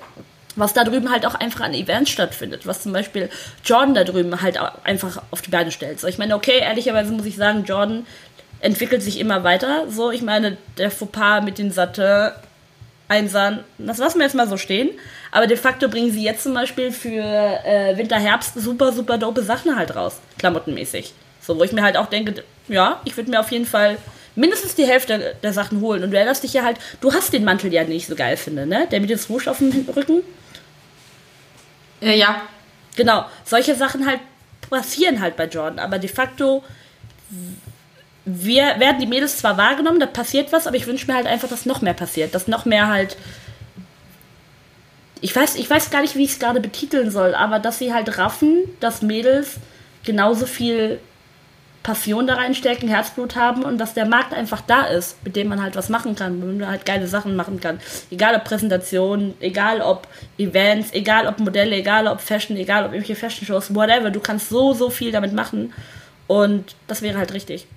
[0.55, 3.29] was da drüben halt auch einfach an Events stattfindet, was zum Beispiel
[3.63, 5.99] Jordan da drüben halt einfach auf die Beine stellt.
[5.99, 8.05] So, ich meine, okay, ehrlicherweise muss ich sagen, Jordan
[8.61, 9.86] entwickelt sich immer weiter.
[9.89, 12.33] So, ich meine, der Fauxpas mit den Satte
[13.07, 14.89] Einsern, das lassen wir jetzt mal so stehen.
[15.31, 19.43] Aber de facto bringen sie jetzt zum Beispiel für äh, Winter, Herbst super, super dope
[19.43, 21.13] Sachen halt raus, klamottenmäßig.
[21.41, 23.97] So, wo ich mir halt auch denke, ja, ich würde mir auf jeden Fall
[24.36, 26.03] mindestens die Hälfte der Sachen holen.
[26.03, 28.65] Und du erinnerst dich ja halt, du hast den Mantel ja nicht so geil finde,
[28.65, 28.88] ne?
[28.91, 30.21] Der mit dem Swoosh auf dem Rücken.
[32.01, 32.41] Ja, ja.
[32.95, 34.19] Genau, solche Sachen halt
[34.69, 36.63] passieren halt bei Jordan, aber de facto
[38.25, 41.47] wir werden die Mädels zwar wahrgenommen, da passiert was, aber ich wünsche mir halt einfach,
[41.47, 43.17] dass noch mehr passiert, dass noch mehr halt
[45.21, 47.93] ich weiß, ich weiß gar nicht, wie ich es gerade betiteln soll, aber dass sie
[47.93, 49.55] halt raffen, dass Mädels
[50.03, 50.99] genauso viel
[51.86, 55.61] Passion da reinstecken, Herzblut haben und dass der Markt einfach da ist, mit dem man
[55.61, 57.79] halt was machen kann, mit dem man halt geile Sachen machen kann.
[58.09, 60.07] Egal ob Präsentationen, egal ob
[60.39, 64.09] Events, egal ob Modelle, egal ob Fashion, egal ob irgendwelche Fashion-Shows, whatever.
[64.09, 65.73] Du kannst so, so viel damit machen
[66.25, 67.67] und das wäre halt richtig.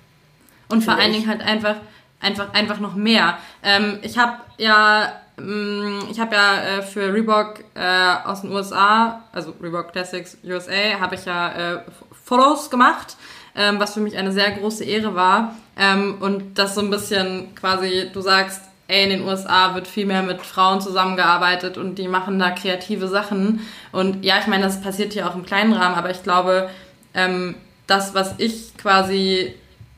[0.69, 1.75] Und vor allen Dingen halt einfach,
[2.19, 3.37] einfach, einfach noch mehr.
[3.61, 9.21] Ähm, ich habe ja mm, ich habe ja äh, für Reebok äh, aus den USA,
[9.31, 11.81] also Reebok Classics USA, habe ich ja äh,
[12.25, 13.15] Fotos gemacht,
[13.59, 15.53] ähm, was für mich eine sehr große Ehre war.
[15.77, 20.05] Ähm, und das so ein bisschen quasi, du sagst, ey, in den USA wird viel
[20.05, 23.59] mehr mit Frauen zusammengearbeitet und die machen da kreative Sachen.
[23.91, 26.69] Und ja, ich meine, das passiert hier auch im kleinen Rahmen, aber ich glaube,
[27.13, 27.55] ähm,
[27.85, 29.53] das, was ich quasi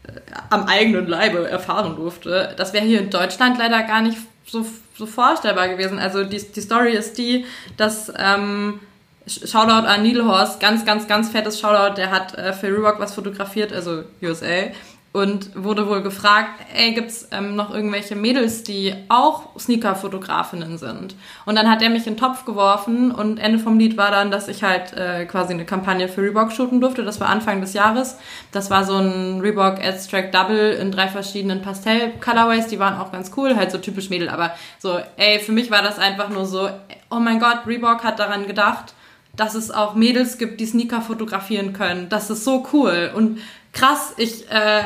[0.08, 0.12] äh,
[0.50, 5.06] am eigenen Leibe erfahren durfte, das wäre hier in Deutschland leider gar nicht so, so
[5.06, 6.00] vorstellbar gewesen.
[6.00, 7.46] Also die, die Story ist die,
[7.78, 8.80] dass ähm,
[9.28, 13.14] Shoutout an Neil Horst, ganz, ganz, ganz fettes Shoutout, der hat äh, für Reebok was
[13.14, 14.72] fotografiert, also USA
[15.14, 21.16] und wurde wohl gefragt, ey, gibt's ähm, noch irgendwelche Mädels, die auch Sneaker-Fotografinnen sind?
[21.46, 24.32] Und dann hat er mich in den Topf geworfen und Ende vom Lied war dann,
[24.32, 27.04] dass ich halt äh, quasi eine Kampagne für Reebok shooten durfte.
[27.04, 28.18] Das war Anfang des Jahres.
[28.54, 32.68] Das war so ein Reebok Abstract Double in drei verschiedenen Pastell-Colorways.
[32.68, 34.30] Die waren auch ganz cool, halt so typisch Mädel.
[34.30, 36.70] Aber so, ey, für mich war das einfach nur so,
[37.10, 38.94] oh mein Gott, Reebok hat daran gedacht,
[39.42, 42.10] dass es auch Mädels gibt, die Sneaker fotografieren können.
[42.10, 43.10] Das ist so cool.
[43.16, 43.40] Und
[43.74, 44.84] krass, ich äh,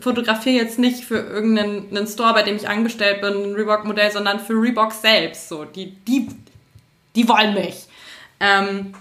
[0.00, 4.54] fotografiere jetzt nicht für irgendeinen Store, bei dem ich angestellt bin, ein Reebok-Modell, sondern für
[4.54, 5.48] Reebok selbst.
[5.48, 6.26] So, die, die,
[7.14, 7.86] die wollen mich.
[8.40, 8.94] Ähm,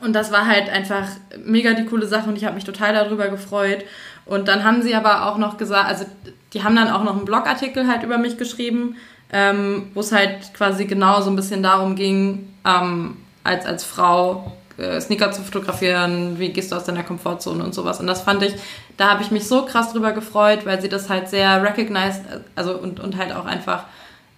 [0.00, 1.08] und das war halt einfach
[1.44, 3.84] mega die coole Sache und ich habe mich total darüber gefreut.
[4.24, 6.06] Und dann haben sie aber auch noch gesagt, also
[6.54, 8.96] die haben dann auch noch einen Blogartikel halt über mich geschrieben,
[9.30, 14.52] ähm, wo es halt quasi genau so ein bisschen darum ging, ähm, als, als Frau
[14.78, 18.00] äh, Sneaker zu fotografieren, wie gehst du aus deiner Komfortzone und sowas.
[18.00, 18.54] Und das fand ich,
[18.96, 22.22] da habe ich mich so krass drüber gefreut, weil sie das halt sehr recognized,
[22.56, 23.84] also und, und halt auch einfach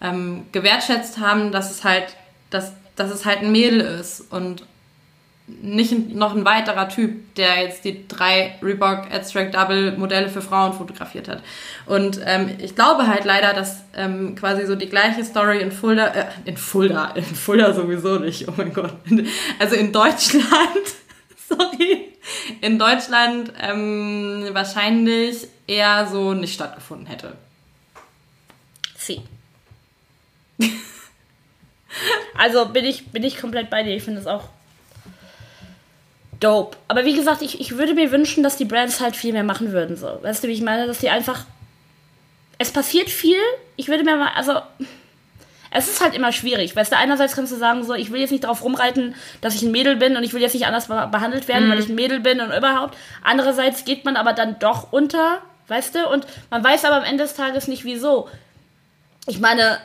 [0.00, 2.16] ähm, gewertschätzt haben, dass es halt,
[2.50, 4.64] dass, dass es halt ein Mädel ist und
[5.46, 10.72] nicht noch ein weiterer Typ, der jetzt die drei Reebok Abstract Double Modelle für Frauen
[10.72, 11.42] fotografiert hat.
[11.84, 16.06] Und ähm, ich glaube halt leider, dass ähm, quasi so die gleiche Story in Fulda,
[16.06, 18.94] äh, in Fulda, in Fulda sowieso nicht, oh mein Gott.
[19.58, 20.46] Also in Deutschland,
[21.48, 22.14] sorry,
[22.62, 27.36] in Deutschland ähm, wahrscheinlich eher so nicht stattgefunden hätte.
[28.96, 29.20] Sie.
[32.38, 33.94] also bin ich, bin ich komplett bei dir.
[33.94, 34.48] Ich finde es auch
[36.44, 36.76] dope.
[36.88, 39.72] Aber wie gesagt, ich, ich würde mir wünschen, dass die Brands halt viel mehr machen
[39.72, 39.96] würden.
[39.96, 40.18] So.
[40.22, 40.86] Weißt du, wie ich meine?
[40.86, 41.44] Dass die einfach.
[42.58, 43.38] Es passiert viel.
[43.76, 44.32] Ich würde mir mal.
[44.34, 44.60] Also.
[45.76, 46.76] Es ist halt immer schwierig.
[46.76, 49.62] Weißt du, einerseits kannst du sagen, so, ich will jetzt nicht darauf rumreiten, dass ich
[49.62, 51.72] ein Mädel bin und ich will jetzt nicht anders behandelt werden, mhm.
[51.72, 52.96] weil ich ein Mädel bin und überhaupt.
[53.24, 56.08] Andererseits geht man aber dann doch unter, weißt du?
[56.08, 58.28] Und man weiß aber am Ende des Tages nicht, wieso.
[59.26, 59.80] Ich meine,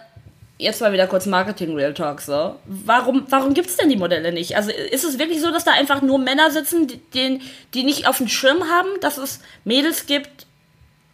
[0.60, 2.56] jetzt mal wieder kurz Marketing Real Talk so.
[2.66, 4.56] Warum, warum gibt es denn die Modelle nicht?
[4.58, 7.40] Also ist es wirklich so, dass da einfach nur Männer sitzen, die,
[7.74, 10.46] die nicht auf dem Schirm haben, dass es Mädels gibt,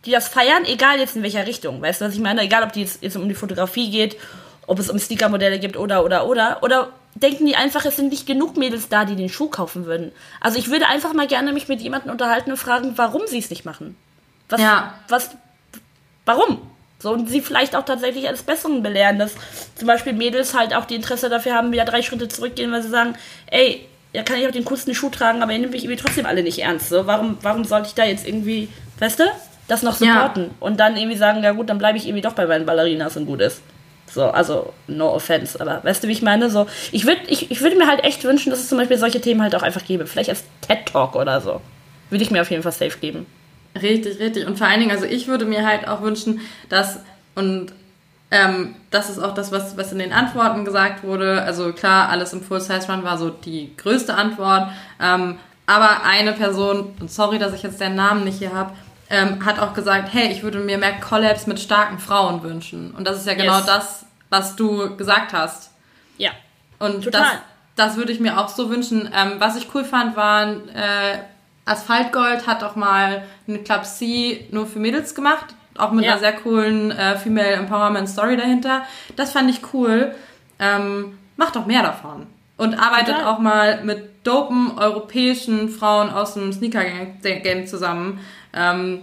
[0.05, 1.81] die das feiern, egal jetzt in welcher Richtung.
[1.81, 2.41] Weißt du, was ich meine?
[2.41, 4.17] Egal, ob die jetzt, jetzt um die Fotografie geht,
[4.67, 6.63] ob es um Sneaker-Modelle gibt oder, oder, oder.
[6.63, 10.11] Oder denken die einfach, es sind nicht genug Mädels da, die den Schuh kaufen würden.
[10.41, 13.51] Also ich würde einfach mal gerne mich mit jemandem unterhalten und fragen, warum sie es
[13.51, 13.95] nicht machen.
[14.49, 14.95] Was, ja.
[15.07, 15.31] was,
[16.25, 16.61] warum?
[17.05, 19.35] So, und sie vielleicht auch tatsächlich als Besseren belehren, dass
[19.75, 22.89] zum Beispiel Mädels halt auch die Interesse dafür haben, wieder drei Schritte zurückgehen, weil sie
[22.89, 23.13] sagen,
[23.45, 26.25] ey, ja kann ich auch den coolsten Schuh tragen, aber ihr nehmt mich irgendwie trotzdem
[26.25, 26.89] alle nicht ernst.
[26.89, 29.23] So, warum, warum sollte ich da jetzt irgendwie, weißt du,
[29.67, 30.45] das noch supporten?
[30.45, 30.49] Ja.
[30.61, 33.27] Und dann irgendwie sagen, ja gut, dann bleibe ich irgendwie doch bei meinen Ballerinas und
[33.27, 33.61] gut ist.
[34.11, 36.49] So, also no offense, aber weißt du, wie ich meine?
[36.49, 39.21] So, ich würde ich, ich würd mir halt echt wünschen, dass es zum Beispiel solche
[39.21, 40.07] Themen halt auch einfach gäbe.
[40.07, 41.61] Vielleicht als TED Talk oder so.
[42.09, 43.27] Würde ich mir auf jeden Fall safe geben.
[43.79, 44.47] Richtig, richtig.
[44.47, 46.99] Und vor allen Dingen, also ich würde mir halt auch wünschen, dass,
[47.35, 47.73] und
[48.31, 51.41] ähm, das ist auch das, was, was in den Antworten gesagt wurde.
[51.43, 54.69] Also klar, alles im Full-Size-Run war so die größte Antwort.
[55.01, 58.73] Ähm, aber eine Person, und sorry, dass ich jetzt den Namen nicht hier habe,
[59.09, 62.91] ähm, hat auch gesagt, hey, ich würde mir mehr Collabs mit starken Frauen wünschen.
[62.91, 63.65] Und das ist ja genau yes.
[63.65, 65.71] das, was du gesagt hast.
[66.17, 66.31] Ja.
[66.79, 67.21] Und Total.
[67.21, 67.31] das,
[67.75, 69.09] das würde ich mir auch so wünschen.
[69.13, 71.19] Ähm, was ich cool fand, waren äh,
[71.65, 76.11] Asphaltgold hat auch mal eine Club C nur für Mädels gemacht, auch mit ja.
[76.11, 78.83] einer sehr coolen äh, Female Empowerment Story dahinter.
[79.15, 80.13] Das fand ich cool.
[80.59, 82.27] Ähm, macht doch mehr davon.
[82.57, 83.29] Und arbeitet ja.
[83.29, 88.19] auch mal mit dopen europäischen Frauen aus dem Sneaker-Game zusammen.
[88.53, 89.01] Ähm,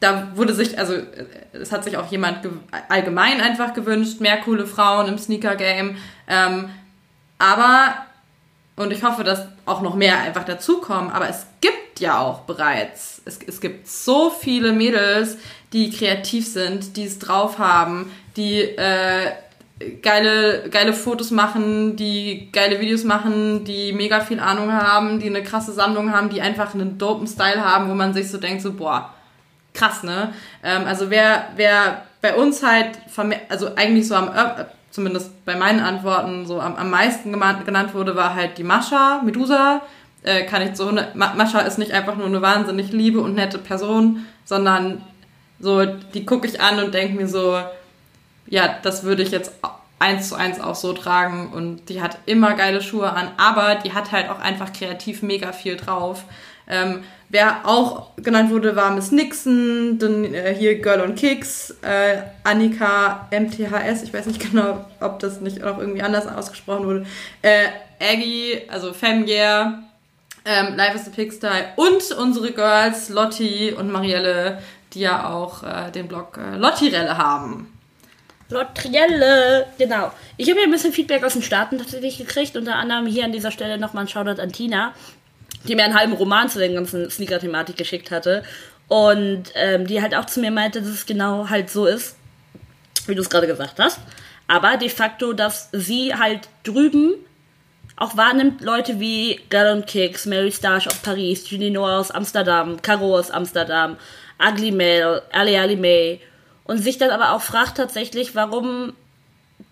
[0.00, 0.94] da wurde sich, also
[1.52, 2.38] es hat sich auch jemand
[2.88, 5.96] allgemein einfach gewünscht, mehr coole Frauen im Sneaker-Game.
[6.28, 6.70] Ähm,
[7.38, 7.94] aber
[8.76, 13.22] und ich hoffe, dass auch noch mehr einfach dazukommen, aber es gibt ja auch bereits,
[13.24, 15.38] es, es gibt so viele Mädels,
[15.72, 19.32] die kreativ sind, die es drauf haben, die äh,
[20.02, 25.42] geile, geile Fotos machen, die geile Videos machen, die mega viel Ahnung haben, die eine
[25.42, 28.72] krasse Sammlung haben, die einfach einen dopen Style haben, wo man sich so denkt, so,
[28.72, 29.14] boah,
[29.74, 30.32] krass, ne?
[30.62, 32.98] Ähm, also wer, wer bei uns halt,
[33.48, 34.30] also eigentlich so am,
[34.96, 39.82] zumindest bei meinen Antworten, so am, am meisten genannt wurde, war halt die Mascha, Medusa,
[40.22, 44.24] äh, kann ich so, Mascha ist nicht einfach nur eine wahnsinnig liebe und nette Person,
[44.46, 45.02] sondern
[45.60, 47.60] so, die gucke ich an und denke mir so,
[48.46, 49.52] ja, das würde ich jetzt
[49.98, 53.92] eins zu eins auch so tragen und die hat immer geile Schuhe an, aber die
[53.92, 56.24] hat halt auch einfach kreativ mega viel drauf.
[56.68, 62.22] Ähm, wer auch genannt wurde, war Miss Nixon, dann äh, hier Girl on Kicks, äh,
[62.44, 67.06] Annika MTHS, ich weiß nicht genau, ob das nicht auch irgendwie anders ausgesprochen wurde,
[67.42, 67.66] äh,
[68.00, 69.82] Aggie, also Femgear,
[70.44, 71.46] ähm, Life is a Pigsty
[71.76, 74.58] und unsere Girls Lotti und Marielle,
[74.92, 77.72] die ja auch äh, den Blog äh, Lottirelle haben.
[78.48, 80.12] Lottrielle, genau.
[80.36, 83.32] Ich habe ja ein bisschen Feedback aus den Staaten tatsächlich gekriegt, unter anderem hier an
[83.32, 84.94] dieser Stelle nochmal ein Shoutout an Tina,
[85.64, 88.42] die mir einen halben Roman zu der ganzen Sneaker-Thematik geschickt hatte.
[88.88, 92.16] Und ähm, die halt auch zu mir meinte, dass es genau halt so ist,
[93.06, 93.98] wie du es gerade gesagt hast,
[94.48, 97.14] aber de facto, dass sie halt drüben
[97.96, 103.18] auch wahrnimmt Leute wie Gallon Kicks, Mary Starch aus Paris, Julie Noah aus Amsterdam, Caro
[103.18, 103.96] aus Amsterdam,
[104.38, 106.20] Ugly Mel, Ali Ali May.
[106.64, 108.92] Und sich dann aber auch fragt tatsächlich, warum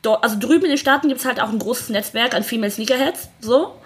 [0.03, 3.29] also drüben in den Staaten gibt es halt auch ein großes Netzwerk an Female Sneakerheads,
[3.41, 3.79] so.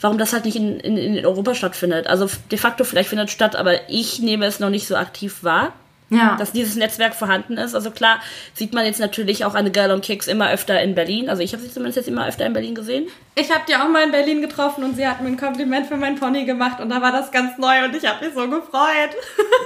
[0.00, 2.06] Warum das halt nicht in, in, in Europa stattfindet.
[2.06, 5.42] Also de facto vielleicht findet es statt, aber ich nehme es noch nicht so aktiv
[5.42, 5.72] wahr.
[6.10, 6.36] Ja.
[6.36, 7.74] Dass dieses Netzwerk vorhanden ist.
[7.74, 8.20] Also klar,
[8.52, 11.30] sieht man jetzt natürlich auch eine Girl on Kicks immer öfter in Berlin.
[11.30, 13.06] Also ich habe sie zumindest jetzt immer öfter in Berlin gesehen.
[13.34, 15.96] Ich habe die auch mal in Berlin getroffen und sie hat mir ein Kompliment für
[15.96, 19.10] mein Pony gemacht und da war das ganz neu und ich habe mich so gefreut.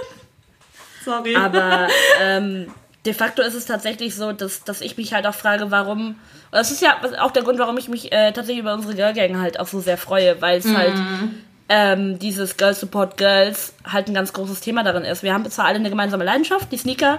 [1.04, 1.34] Sorry.
[1.34, 1.88] Aber
[2.22, 2.72] ähm,
[3.04, 6.16] de facto ist es tatsächlich so, dass, dass ich mich halt auch frage, warum.
[6.50, 9.40] Das ist ja auch der Grund, warum ich mich äh, tatsächlich über unsere Girl Gang
[9.40, 10.76] halt auch so sehr freue, weil es mhm.
[10.76, 10.94] halt
[11.68, 15.22] ähm, dieses Girls Support Girls halt ein ganz großes Thema darin ist.
[15.22, 17.18] Wir haben zwar alle eine gemeinsame Leidenschaft, die Sneaker,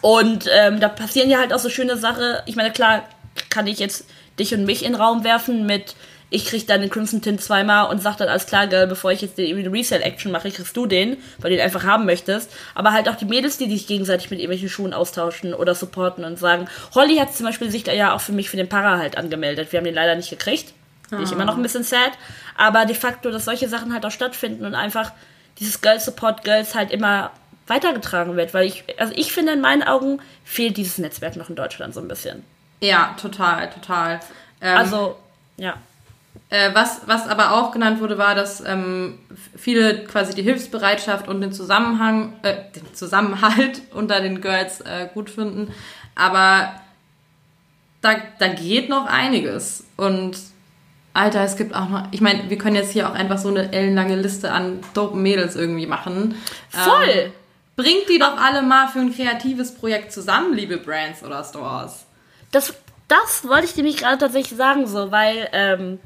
[0.00, 2.24] und ähm, da passieren ja halt auch so schöne Sachen.
[2.46, 3.04] Ich meine, klar
[3.50, 4.06] kann ich jetzt
[4.38, 5.94] dich und mich in den Raum werfen mit
[6.28, 9.20] ich krieg dann den Crimson Tint zweimal und sag dann alles klar, Girl, bevor ich
[9.20, 12.50] jetzt die Resale-Action mache, kriegst du den, weil du den einfach haben möchtest.
[12.74, 16.38] Aber halt auch die Mädels, die sich gegenseitig mit irgendwelchen Schuhen austauschen oder supporten und
[16.38, 19.16] sagen, Holly hat zum Beispiel sich da ja auch für mich für den Para halt
[19.16, 19.70] angemeldet.
[19.70, 20.72] Wir haben den leider nicht gekriegt.
[21.10, 22.12] Bin ich immer noch ein bisschen sad.
[22.56, 25.12] Aber de facto, dass solche Sachen halt auch stattfinden und einfach
[25.60, 27.30] dieses Girl Support Girls halt immer
[27.68, 28.54] weitergetragen wird.
[28.54, 32.00] Weil ich, also ich finde, in meinen Augen fehlt dieses Netzwerk noch in Deutschland so
[32.00, 32.44] ein bisschen.
[32.80, 34.20] Ja, total, total.
[34.60, 35.16] Ähm, also,
[35.56, 35.76] ja.
[36.48, 39.18] Äh, was, was aber auch genannt wurde, war, dass ähm,
[39.56, 45.30] viele quasi die Hilfsbereitschaft und den Zusammenhang, äh, den Zusammenhalt unter den Girls äh, gut
[45.30, 45.72] finden.
[46.14, 46.72] Aber
[48.00, 49.84] da, da geht noch einiges.
[49.96, 50.38] Und
[51.12, 53.72] Alter, es gibt auch noch, ich meine, wir können jetzt hier auch einfach so eine
[53.72, 56.34] ellenlange Liste an dopen Mädels irgendwie machen.
[56.70, 57.08] Voll!
[57.08, 57.32] Ähm,
[57.74, 62.06] bringt die doch alle mal für ein kreatives Projekt zusammen, liebe Brands oder Stores.
[62.50, 62.74] Das,
[63.08, 65.98] das wollte ich nämlich gerade tatsächlich sagen, so, weil, ähm,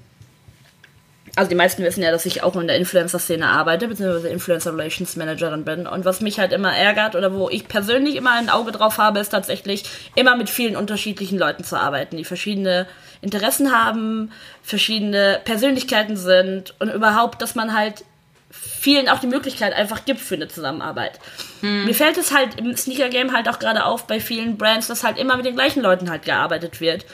[1.37, 5.17] also die meisten wissen ja, dass ich auch in der Influencer-Szene arbeite, beziehungsweise Influencer Relations
[5.17, 5.87] Managerin bin.
[5.87, 9.21] Und was mich halt immer ärgert oder wo ich persönlich immer ein Auge drauf habe,
[9.21, 9.85] ist tatsächlich
[10.17, 12.87] immer mit vielen unterschiedlichen Leuten zu arbeiten, die verschiedene
[13.23, 18.05] Interessen haben, verschiedene Persönlichkeiten sind und überhaupt, dass man halt
[18.51, 21.21] vielen auch die Möglichkeit einfach gibt für eine Zusammenarbeit.
[21.61, 21.85] Hm.
[21.85, 25.19] Mir fällt es halt im Sneaker-Game halt auch gerade auf bei vielen Brands, dass halt
[25.19, 27.05] immer mit den gleichen Leuten halt gearbeitet wird.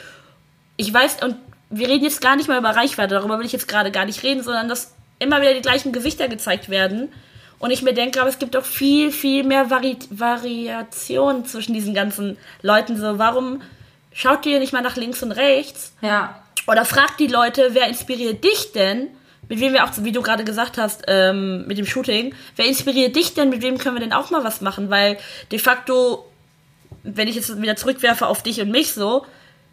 [0.77, 1.35] Ich weiß, und
[1.69, 4.23] wir reden jetzt gar nicht mal über Reichweite, darüber will ich jetzt gerade gar nicht
[4.23, 7.09] reden, sondern dass immer wieder die gleichen Gesichter gezeigt werden.
[7.59, 11.93] Und ich mir denke, aber es gibt doch viel, viel mehr Vari Variation zwischen diesen
[11.93, 12.97] ganzen Leuten.
[12.97, 13.61] So, warum
[14.13, 15.93] schaut ihr nicht mal nach links und rechts?
[16.01, 16.41] Ja.
[16.67, 19.07] Oder fragt die Leute, wer inspiriert dich denn?
[19.49, 23.15] Mit wem wir auch, wie du gerade gesagt hast, ähm, mit dem Shooting, wer inspiriert
[23.15, 23.49] dich denn?
[23.49, 24.89] Mit wem können wir denn auch mal was machen?
[24.89, 25.17] Weil
[25.51, 26.29] de facto,
[27.03, 29.25] wenn ich jetzt wieder zurückwerfe auf dich und mich so,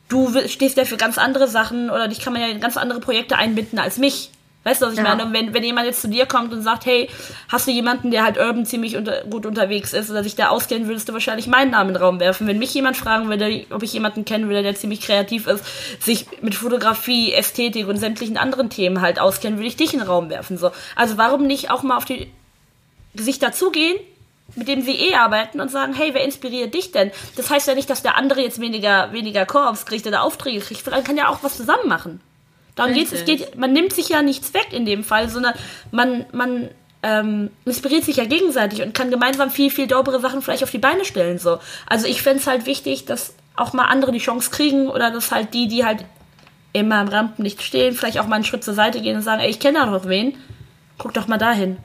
[0.08, 3.00] du stehst ja für ganz andere Sachen oder dich kann man ja in ganz andere
[3.00, 4.30] Projekte einbinden als mich.
[4.64, 5.04] Weißt du, was ich ja.
[5.04, 5.26] meine?
[5.26, 7.10] Und wenn, wenn jemand jetzt zu dir kommt und sagt, hey,
[7.48, 10.88] hast du jemanden, der halt urban ziemlich unter, gut unterwegs ist oder sich da auskennen,
[10.88, 12.46] würdest du wahrscheinlich meinen Namen in den Raum werfen.
[12.46, 15.64] Wenn mich jemand fragen würde, ob ich jemanden kennen würde, der ziemlich kreativ ist,
[16.02, 20.08] sich mit Fotografie, Ästhetik und sämtlichen anderen Themen halt auskennen, würde ich dich in den
[20.08, 20.56] Raum werfen.
[20.56, 20.70] So.
[20.96, 22.30] Also warum nicht auch mal auf die
[23.14, 23.96] sich dazugehen
[24.56, 27.10] mit dem sie eh arbeiten und sagen, hey, wer inspiriert dich denn?
[27.36, 30.84] Das heißt ja nicht, dass der andere jetzt weniger, weniger Korps kriegt oder Aufträge kriegt,
[30.84, 32.20] sondern kann ja auch was zusammen machen.
[32.74, 33.12] Darum geht's.
[33.12, 35.54] Es geht, man nimmt sich ja nichts weg in dem Fall, sondern
[35.92, 36.70] man, man
[37.02, 40.78] ähm, inspiriert sich ja gegenseitig und kann gemeinsam viel, viel dobere Sachen vielleicht auf die
[40.78, 41.38] Beine stellen.
[41.38, 41.58] So.
[41.86, 45.30] Also ich fände es halt wichtig, dass auch mal andere die Chance kriegen oder dass
[45.30, 46.04] halt die, die halt
[46.72, 49.50] immer im Rampenlicht stehen, vielleicht auch mal einen Schritt zur Seite gehen und sagen, ey,
[49.50, 50.36] ich kenne da noch wen,
[50.98, 51.76] guck doch mal dahin.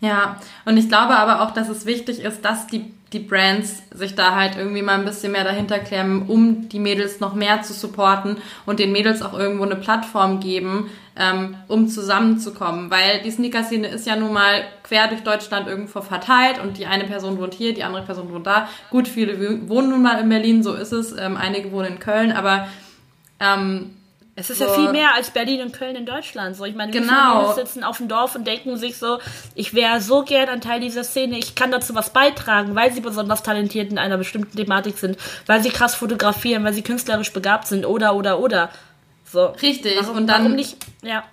[0.00, 4.14] Ja, und ich glaube aber auch, dass es wichtig ist, dass die, die Brands sich
[4.14, 7.72] da halt irgendwie mal ein bisschen mehr dahinter klemmen, um die Mädels noch mehr zu
[7.72, 12.92] supporten und den Mädels auch irgendwo eine Plattform geben, ähm, um zusammenzukommen.
[12.92, 17.04] Weil die Sneaker-Szene ist ja nun mal quer durch Deutschland irgendwo verteilt und die eine
[17.04, 18.68] Person wohnt hier, die andere Person wohnt da.
[18.90, 21.12] Gut, viele wohnen nun mal in Berlin, so ist es.
[21.18, 22.68] Ähm, einige wohnen in Köln, aber
[23.40, 23.96] ähm,
[24.38, 24.66] es ist so.
[24.66, 26.56] ja viel mehr als Berlin und Köln in Deutschland.
[26.56, 27.48] So, ich meine, genau.
[27.48, 29.18] wir sitzen auf dem Dorf und denken sich so,
[29.56, 33.00] ich wäre so gern ein Teil dieser Szene, ich kann dazu was beitragen, weil sie
[33.00, 37.66] besonders talentiert in einer bestimmten Thematik sind, weil sie krass fotografieren, weil sie künstlerisch begabt
[37.66, 38.70] sind oder oder oder.
[39.24, 39.46] So.
[39.46, 39.96] Richtig.
[40.00, 40.76] Warum, und dann warum nicht?
[41.02, 41.24] Ja.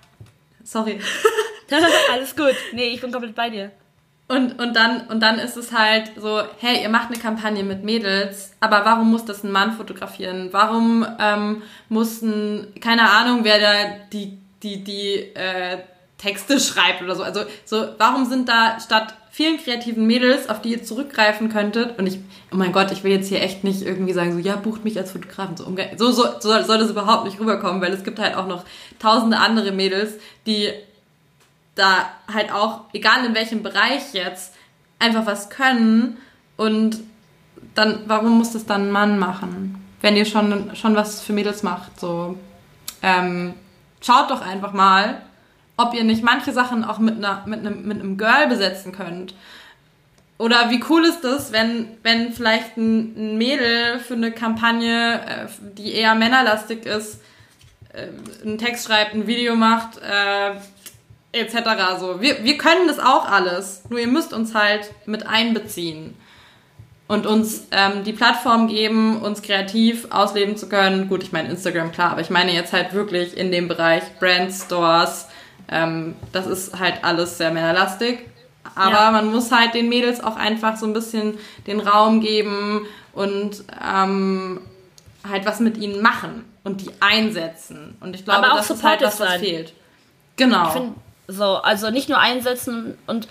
[0.64, 1.00] Sorry.
[2.12, 2.54] Alles gut.
[2.72, 3.70] Nee, ich bin komplett bei dir.
[4.28, 7.84] Und, und, dann, und dann ist es halt so, hey, ihr macht eine Kampagne mit
[7.84, 10.48] Mädels, aber warum muss das ein Mann fotografieren?
[10.50, 13.72] Warum ähm, muss ein, keine Ahnung, wer da
[14.12, 15.78] die, die, die äh,
[16.18, 17.22] Texte schreibt oder so.
[17.22, 22.06] Also so, warum sind da statt vielen kreativen Mädels, auf die ihr zurückgreifen könntet, und
[22.06, 22.18] ich,
[22.52, 24.96] oh mein Gott, ich will jetzt hier echt nicht irgendwie sagen, so, ja, bucht mich
[24.96, 25.56] als Fotografen.
[25.56, 25.66] So,
[25.96, 28.64] so, so, so soll das überhaupt nicht rüberkommen, weil es gibt halt auch noch
[28.98, 30.14] tausende andere Mädels,
[30.46, 30.70] die
[31.76, 34.54] da halt auch, egal in welchem Bereich jetzt,
[34.98, 36.16] einfach was können
[36.56, 36.98] und
[37.74, 39.84] dann, warum muss das dann ein Mann machen?
[40.00, 42.36] Wenn ihr schon, schon was für Mädels macht, so,
[43.02, 43.54] ähm,
[44.00, 45.22] schaut doch einfach mal,
[45.76, 49.34] ob ihr nicht manche Sachen auch mit, einer, mit, einem, mit einem Girl besetzen könnt.
[50.38, 55.46] Oder wie cool ist das, wenn, wenn vielleicht ein, Mädel für eine Kampagne, äh,
[55.76, 57.20] die eher männerlastig ist,
[57.92, 58.08] äh,
[58.44, 60.52] einen Text schreibt, ein Video macht, äh,
[61.38, 61.98] etc.
[61.98, 63.82] So, wir, wir können das auch alles.
[63.88, 66.16] Nur ihr müsst uns halt mit einbeziehen
[67.08, 71.08] und uns ähm, die Plattform geben, uns kreativ ausleben zu können.
[71.08, 74.52] Gut, ich meine Instagram klar, aber ich meine jetzt halt wirklich in dem Bereich Brand
[74.52, 75.26] Stores.
[75.68, 78.20] Ähm, das ist halt alles sehr männerlastig.
[78.74, 79.10] Aber ja.
[79.10, 84.60] man muss halt den Mädels auch einfach so ein bisschen den Raum geben und ähm,
[85.28, 87.96] halt was mit ihnen machen und die einsetzen.
[88.00, 89.72] Und ich glaube, das ist halt was, was fehlt.
[90.36, 90.94] Genau.
[91.28, 93.28] So, also nicht nur einsetzen und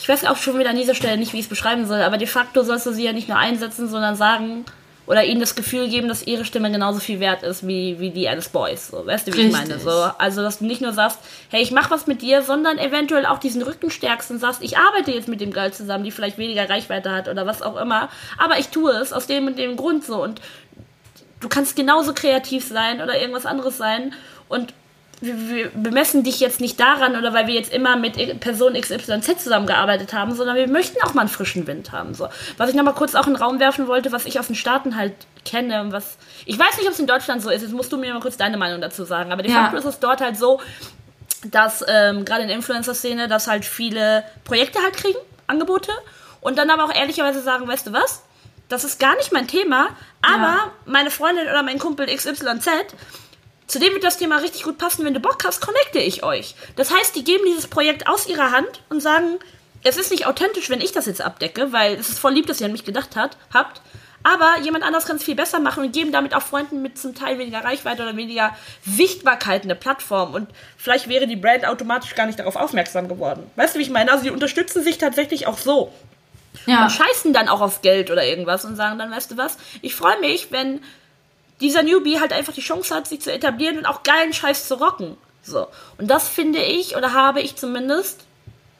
[0.00, 2.18] ich weiß auch schon wieder an dieser Stelle nicht, wie ich es beschreiben soll, aber
[2.18, 4.64] de facto sollst du sie ja nicht nur einsetzen, sondern sagen
[5.06, 8.28] oder ihnen das Gefühl geben, dass ihre Stimme genauso viel wert ist wie, wie die
[8.28, 8.88] eines Boys.
[8.88, 9.60] So, weißt du, wie Richtig.
[9.60, 9.78] ich meine?
[9.78, 11.18] So, also, dass du nicht nur sagst,
[11.48, 14.78] hey, ich mach was mit dir, sondern eventuell auch diesen Rücken stärkst und sagst, ich
[14.78, 18.08] arbeite jetzt mit dem Girl zusammen, die vielleicht weniger Reichweite hat oder was auch immer,
[18.38, 20.40] aber ich tue es aus dem und dem Grund so und
[21.40, 24.12] du kannst genauso kreativ sein oder irgendwas anderes sein
[24.48, 24.74] und
[25.20, 30.12] wir bemessen dich jetzt nicht daran oder weil wir jetzt immer mit Person XYZ zusammengearbeitet
[30.12, 32.14] haben, sondern wir möchten auch mal einen frischen Wind haben.
[32.14, 32.28] So.
[32.58, 34.96] Was ich nochmal kurz auch in den Raum werfen wollte, was ich aus den Staaten
[34.96, 35.14] halt
[35.44, 36.18] kenne und was.
[36.44, 38.36] Ich weiß nicht, ob es in Deutschland so ist, jetzt musst du mir mal kurz
[38.36, 39.32] deine Meinung dazu sagen.
[39.32, 39.78] Aber de facto ja.
[39.78, 40.60] ist es dort halt so,
[41.50, 45.92] dass ähm, gerade in der Influencer-Szene, dass halt viele Projekte halt kriegen, Angebote,
[46.40, 48.22] und dann aber auch ehrlicherweise sagen, weißt du was?
[48.68, 49.88] Das ist gar nicht mein Thema,
[50.22, 50.72] aber ja.
[50.84, 52.68] meine Freundin oder mein Kumpel XYZ
[53.66, 55.04] Zudem wird das Thema richtig gut passen.
[55.04, 56.54] Wenn du Bock hast, connecte ich euch.
[56.76, 59.38] Das heißt, die geben dieses Projekt aus ihrer Hand und sagen,
[59.82, 62.60] es ist nicht authentisch, wenn ich das jetzt abdecke, weil es ist voll lieb, dass
[62.60, 63.80] ihr an mich gedacht hat, habt.
[64.22, 67.14] Aber jemand anders kann es viel besser machen und geben damit auch Freunden mit zum
[67.14, 70.34] Teil weniger Reichweite oder weniger Sichtbarkeit eine Plattform.
[70.34, 73.48] Und vielleicht wäre die Brand automatisch gar nicht darauf aufmerksam geworden.
[73.54, 74.10] Weißt du, wie ich meine?
[74.10, 75.92] Also die unterstützen sich tatsächlich auch so.
[76.66, 76.82] Ja.
[76.82, 79.94] Und scheißen dann auch auf Geld oder irgendwas und sagen dann, weißt du was, ich
[79.94, 80.82] freue mich, wenn
[81.60, 84.74] dieser Newbie halt einfach die Chance hat, sich zu etablieren und auch geilen Scheiß zu
[84.74, 85.16] rocken.
[85.42, 85.68] So.
[85.98, 88.24] Und das finde ich, oder habe ich zumindest,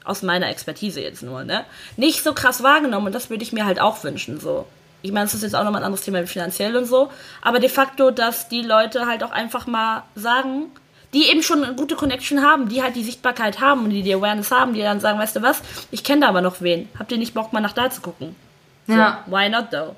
[0.03, 1.65] aus meiner Expertise jetzt nur, ne,
[1.97, 4.65] nicht so krass wahrgenommen und das würde ich mir halt auch wünschen, so.
[5.01, 7.11] Ich meine, das ist jetzt auch nochmal ein anderes Thema finanziell und so,
[7.41, 10.71] aber de facto, dass die Leute halt auch einfach mal sagen,
[11.13, 14.13] die eben schon eine gute Connection haben, die halt die Sichtbarkeit haben und die die
[14.13, 15.61] Awareness haben, die dann sagen, weißt du was,
[15.91, 16.89] ich kenne da aber noch wen.
[16.97, 18.35] Habt ihr nicht Bock, mal nach da zu gucken?
[18.87, 19.23] So, ja.
[19.27, 19.95] Why not though?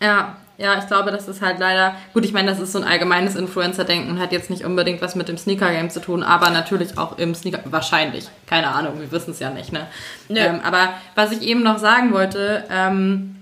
[0.00, 2.84] Ja, ja, ich glaube, das ist halt leider, gut, ich meine, das ist so ein
[2.84, 6.96] allgemeines Influencer-Denken und hat jetzt nicht unbedingt was mit dem Sneaker-Game zu tun, aber natürlich
[6.98, 9.86] auch im Sneaker, wahrscheinlich, keine Ahnung, wir wissen es ja nicht, ne?
[10.30, 13.36] Ähm, aber was ich eben noch sagen wollte, ähm,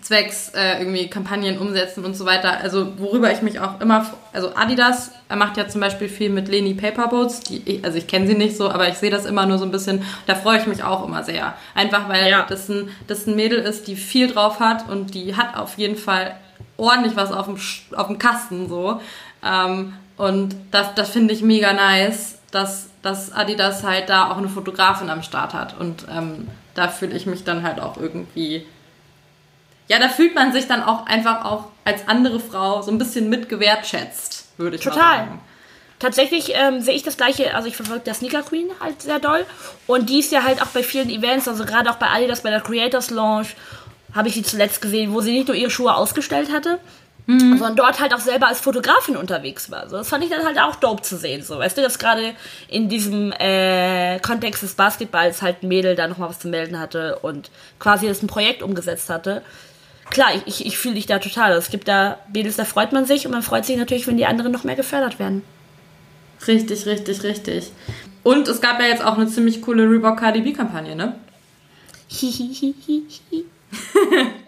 [0.00, 2.58] zwecks äh, irgendwie Kampagnen umsetzen und so weiter.
[2.60, 6.48] Also worüber ich mich auch immer, also Adidas er macht ja zum Beispiel viel mit
[6.48, 9.58] Leni Paperboats, die, also ich kenne sie nicht so, aber ich sehe das immer nur
[9.58, 11.54] so ein bisschen, da freue ich mich auch immer sehr.
[11.74, 12.46] Einfach weil ja.
[12.48, 15.96] das, ein, das ein Mädel ist, die viel drauf hat und die hat auf jeden
[15.96, 16.36] Fall
[16.76, 17.58] ordentlich was auf dem,
[17.96, 19.00] auf dem Kasten so.
[19.44, 24.48] Ähm, und das, das finde ich mega nice, dass, dass Adidas halt da auch eine
[24.48, 25.78] Fotografin am Start hat.
[25.78, 28.66] Und ähm, da fühle ich mich dann halt auch irgendwie.
[29.88, 33.28] Ja, da fühlt man sich dann auch einfach auch als andere Frau so ein bisschen
[33.28, 35.00] mitgewertschätzt, würde ich Total.
[35.00, 35.40] mal sagen.
[35.98, 39.46] Tatsächlich ähm, sehe ich das gleiche, also ich verfolge der Sneaker Queen halt sehr doll.
[39.86, 42.50] Und die ist ja halt auch bei vielen Events, also gerade auch bei Adidas, bei
[42.50, 43.56] der Creators Launch,
[44.12, 46.78] habe ich sie zuletzt gesehen, wo sie nicht nur ihre Schuhe ausgestellt hatte,
[47.26, 47.58] mhm.
[47.58, 49.88] sondern dort halt auch selber als Fotografin unterwegs war.
[49.88, 51.42] So, das fand ich dann halt auch dope zu sehen.
[51.42, 52.34] So, weißt du, dass gerade
[52.68, 57.18] in diesem äh, Kontext des Basketballs halt ein Mädel da nochmal was zu melden hatte
[57.20, 59.42] und quasi das ein Projekt umgesetzt hatte.
[60.10, 61.52] Klar, ich, ich, ich fühle dich da total.
[61.52, 64.26] Es gibt da Mädels, da freut man sich und man freut sich natürlich, wenn die
[64.26, 65.42] anderen noch mehr gefördert werden.
[66.46, 67.72] Richtig, richtig, richtig.
[68.22, 71.16] Und es gab ja jetzt auch eine ziemlich coole Reebok KDB-Kampagne, ne?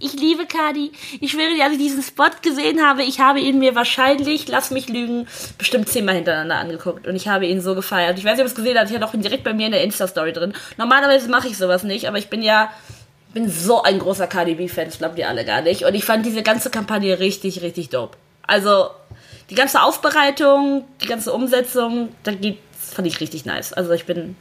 [0.00, 0.92] Ich liebe Kadi.
[1.20, 4.70] Ich schwöre dir, als ich diesen Spot gesehen habe, ich habe ihn mir wahrscheinlich, lass
[4.70, 5.26] mich lügen,
[5.56, 7.06] bestimmt zehnmal hintereinander angeguckt.
[7.06, 8.18] Und ich habe ihn so gefeiert.
[8.18, 8.90] Ich weiß nicht, ob es gesehen habt.
[8.90, 10.54] Ich hatte auch ihn direkt bei mir in der Insta-Story drin.
[10.76, 12.70] Normalerweise mache ich sowas nicht, aber ich bin ja,
[13.34, 14.86] bin so ein großer Cardi B-Fan.
[14.86, 15.84] Das glaubt ihr alle gar nicht.
[15.84, 18.16] Und ich fand diese ganze Kampagne richtig, richtig dope.
[18.46, 18.90] Also,
[19.50, 23.72] die ganze Aufbereitung, die ganze Umsetzung, da geht, fand ich richtig nice.
[23.72, 24.36] Also, ich bin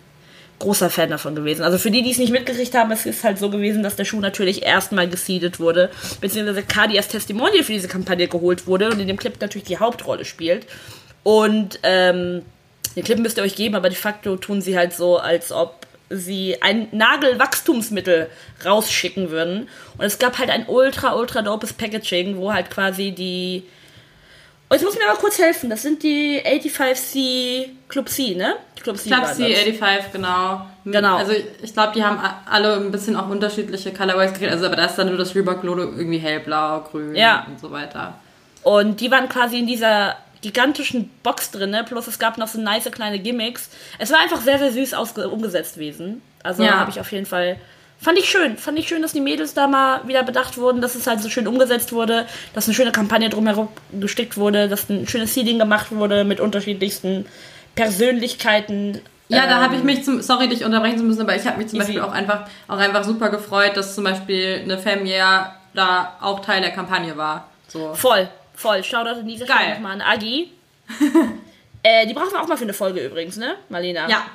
[0.60, 1.64] großer Fan davon gewesen.
[1.64, 4.06] Also für die, die es nicht mitgekriegt haben, es ist halt so gewesen, dass der
[4.06, 9.00] Schuh natürlich erstmal geseedet wurde, beziehungsweise Cardi als Testimonial für diese Kampagne geholt wurde und
[9.00, 10.66] in dem Clip natürlich die Hauptrolle spielt.
[11.24, 12.42] Und ähm,
[12.96, 15.86] den Clip müsst ihr euch geben, aber de facto tun sie halt so, als ob
[16.10, 18.30] sie ein Nagelwachstumsmittel
[18.66, 19.68] rausschicken würden.
[19.98, 23.64] Und es gab halt ein ultra, ultra dopes Packaging, wo halt quasi die
[24.70, 25.70] Oh, jetzt muss mir aber kurz helfen.
[25.70, 28.56] Das sind die 85C Club C, ne?
[28.82, 30.66] Club C, Club C 85, genau.
[30.84, 31.18] Genau.
[31.18, 34.52] Also ich glaube, die haben alle ein bisschen auch unterschiedliche Colorways gekriegt.
[34.52, 37.46] Also aber da ist dann nur das Reebok-Logo irgendwie hellblau, grün ja.
[37.48, 38.16] und so weiter.
[38.64, 41.84] Und die waren quasi in dieser gigantischen Box drin, ne?
[41.84, 43.70] plus es gab noch so nice kleine Gimmicks.
[43.98, 44.94] Es war einfach sehr, sehr süß
[45.32, 46.22] umgesetzt gewesen.
[46.44, 46.80] Also ja.
[46.80, 47.58] habe ich auf jeden Fall
[48.00, 48.58] Fand ich schön.
[48.58, 51.30] Fand ich schön, dass die Mädels da mal wieder bedacht wurden, dass es halt so
[51.30, 55.92] schön umgesetzt wurde, dass eine schöne Kampagne drumherum gestickt wurde, dass ein schönes Seeding gemacht
[55.92, 57.26] wurde mit unterschiedlichsten
[57.76, 59.02] Persönlichkeiten.
[59.30, 61.58] Ja, ähm, da habe ich mich zum, sorry, dich unterbrechen zu müssen, aber ich habe
[61.58, 61.94] mich zum easy.
[61.94, 66.62] Beispiel auch einfach, auch einfach super gefreut, dass zum Beispiel eine Femia da auch Teil
[66.62, 67.50] der Kampagne war.
[67.68, 67.94] So.
[67.94, 68.84] Voll, voll.
[68.84, 70.52] Shoutout in dieser Stelle nochmal an Agi.
[71.84, 74.08] äh, die brauchen wir auch mal für eine Folge übrigens, ne, Marlena?
[74.08, 74.26] Ja,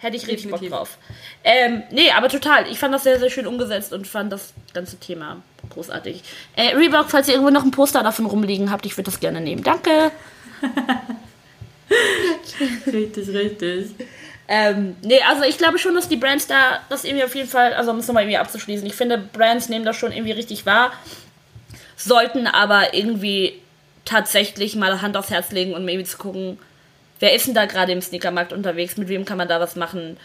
[0.00, 0.96] Hätte ich richtig Bock drauf.
[1.44, 2.66] Ähm, nee, aber total.
[2.70, 6.22] Ich fand das sehr, sehr schön umgesetzt und fand das ganze Thema großartig.
[6.56, 9.42] Äh, Reebok, falls ihr irgendwo noch ein Poster davon rumliegen habt, ich würde das gerne
[9.42, 9.62] nehmen.
[9.62, 10.10] Danke.
[12.86, 13.90] richtig, richtig.
[14.48, 17.74] Ähm, nee, also ich glaube schon, dass die Brands da das irgendwie auf jeden Fall,
[17.74, 20.92] also um es nochmal irgendwie abzuschließen, ich finde, Brands nehmen das schon irgendwie richtig wahr,
[21.96, 23.60] sollten aber irgendwie
[24.04, 26.58] tatsächlich mal Hand aufs Herz legen und irgendwie zu gucken,
[27.20, 30.16] wer ist denn da gerade im Sneakermarkt unterwegs, mit wem kann man da was machen.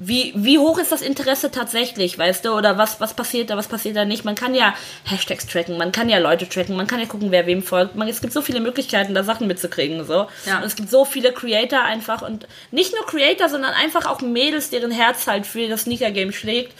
[0.00, 2.52] Wie, wie hoch ist das Interesse tatsächlich, weißt du?
[2.52, 4.24] Oder was, was passiert da, was passiert da nicht?
[4.24, 4.72] Man kann ja
[5.04, 7.96] Hashtags tracken, man kann ja Leute tracken, man kann ja gucken, wer wem folgt.
[7.96, 10.04] Man, es gibt so viele Möglichkeiten, da Sachen mitzukriegen.
[10.04, 10.28] So.
[10.46, 10.58] Ja.
[10.58, 14.70] Und es gibt so viele Creator einfach und nicht nur Creator, sondern einfach auch Mädels,
[14.70, 16.74] deren Herz halt für das Sneaker-Game schlägt.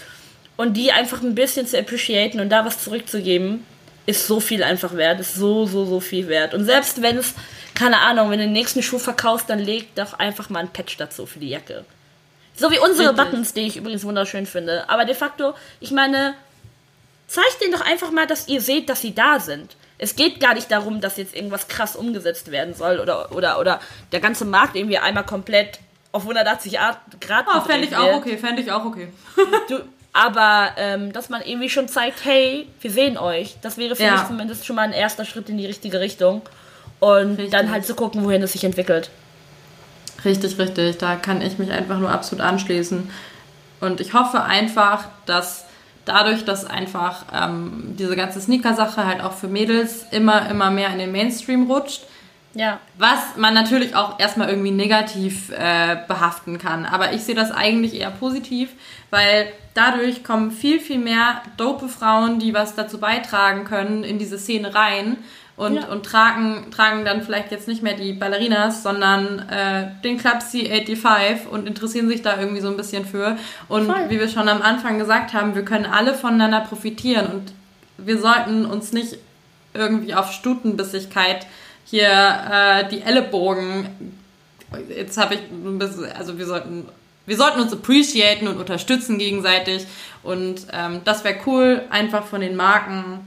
[0.57, 3.65] Und die einfach ein bisschen zu appreciaten und da was zurückzugeben,
[4.07, 6.55] ist so viel einfach wert, ist so, so, so viel wert.
[6.55, 7.35] Und selbst wenn es
[7.79, 10.97] keine Ahnung, wenn du den nächsten Schuh verkaufst, dann leg doch einfach mal ein Patch
[10.97, 11.85] dazu für die Jacke.
[12.57, 13.25] So wie unsere Richtig.
[13.25, 14.91] Buttons, die ich übrigens wunderschön finde.
[14.91, 16.35] Aber de facto, ich meine,
[17.29, 19.77] zeigt denen doch einfach mal, dass ihr seht, dass sie da sind.
[19.97, 23.81] Es geht gar nicht darum, dass jetzt irgendwas krass umgesetzt werden soll oder, oder, oder
[24.11, 25.79] der ganze Markt irgendwie einmal komplett
[26.11, 26.73] auf 180
[27.21, 29.13] Grad oh, fände ich auch okay, fände ich auch okay.
[29.69, 29.81] du,
[30.13, 33.57] aber ähm, dass man irgendwie schon zeigt, hey, wir sehen euch.
[33.63, 34.15] Das wäre für ja.
[34.15, 36.43] mich zumindest schon mal ein erster Schritt in die richtige Richtung
[37.01, 37.51] und richtig.
[37.51, 39.11] dann halt zu gucken, wohin es sich entwickelt.
[40.25, 40.99] Richtig, richtig.
[40.99, 43.11] Da kann ich mich einfach nur absolut anschließen.
[43.81, 45.65] Und ich hoffe einfach, dass
[46.05, 50.99] dadurch, dass einfach ähm, diese ganze Sneaker-Sache halt auch für Mädels immer, immer mehr in
[50.99, 52.03] den Mainstream rutscht.
[52.55, 52.81] Ja.
[52.97, 56.87] Was man natürlich auch erstmal irgendwie negativ äh, behaften kann.
[56.87, 58.71] Aber ich sehe das eigentlich eher positiv,
[59.11, 64.39] weil dadurch kommen viel, viel mehr dope Frauen, die was dazu beitragen können, in diese
[64.39, 65.19] Szene rein
[65.59, 65.89] und, ja.
[65.89, 71.49] und tragen, tragen dann vielleicht jetzt nicht mehr die Ballerinas, sondern äh, den Club C85
[71.51, 73.37] und interessieren sich da irgendwie so ein bisschen für.
[73.67, 74.09] Und Voll.
[74.09, 77.53] wie wir schon am Anfang gesagt haben, wir können alle voneinander profitieren und
[77.99, 79.19] wir sollten uns nicht
[79.75, 81.45] irgendwie auf Stutenbissigkeit
[81.85, 84.15] hier äh, die Ellenbogen.
[84.89, 86.87] Jetzt habe ich ein bisschen, also wir sollten
[87.27, 89.87] wir sollten uns appreciaten und unterstützen gegenseitig.
[90.23, 93.21] Und ähm, das wäre cool, einfach von den Marken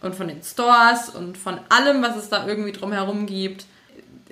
[0.00, 3.66] und von den Stores und von allem, was es da irgendwie drumherum gibt.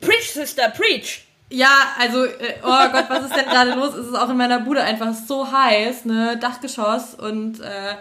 [0.01, 1.27] Preach, Sister, preach!
[1.49, 3.95] Ja, also, äh, oh Gott, was ist denn gerade los?
[3.95, 6.37] Es ist auch in meiner Bude einfach so heiß, ne?
[6.39, 7.97] Dachgeschoss und äh,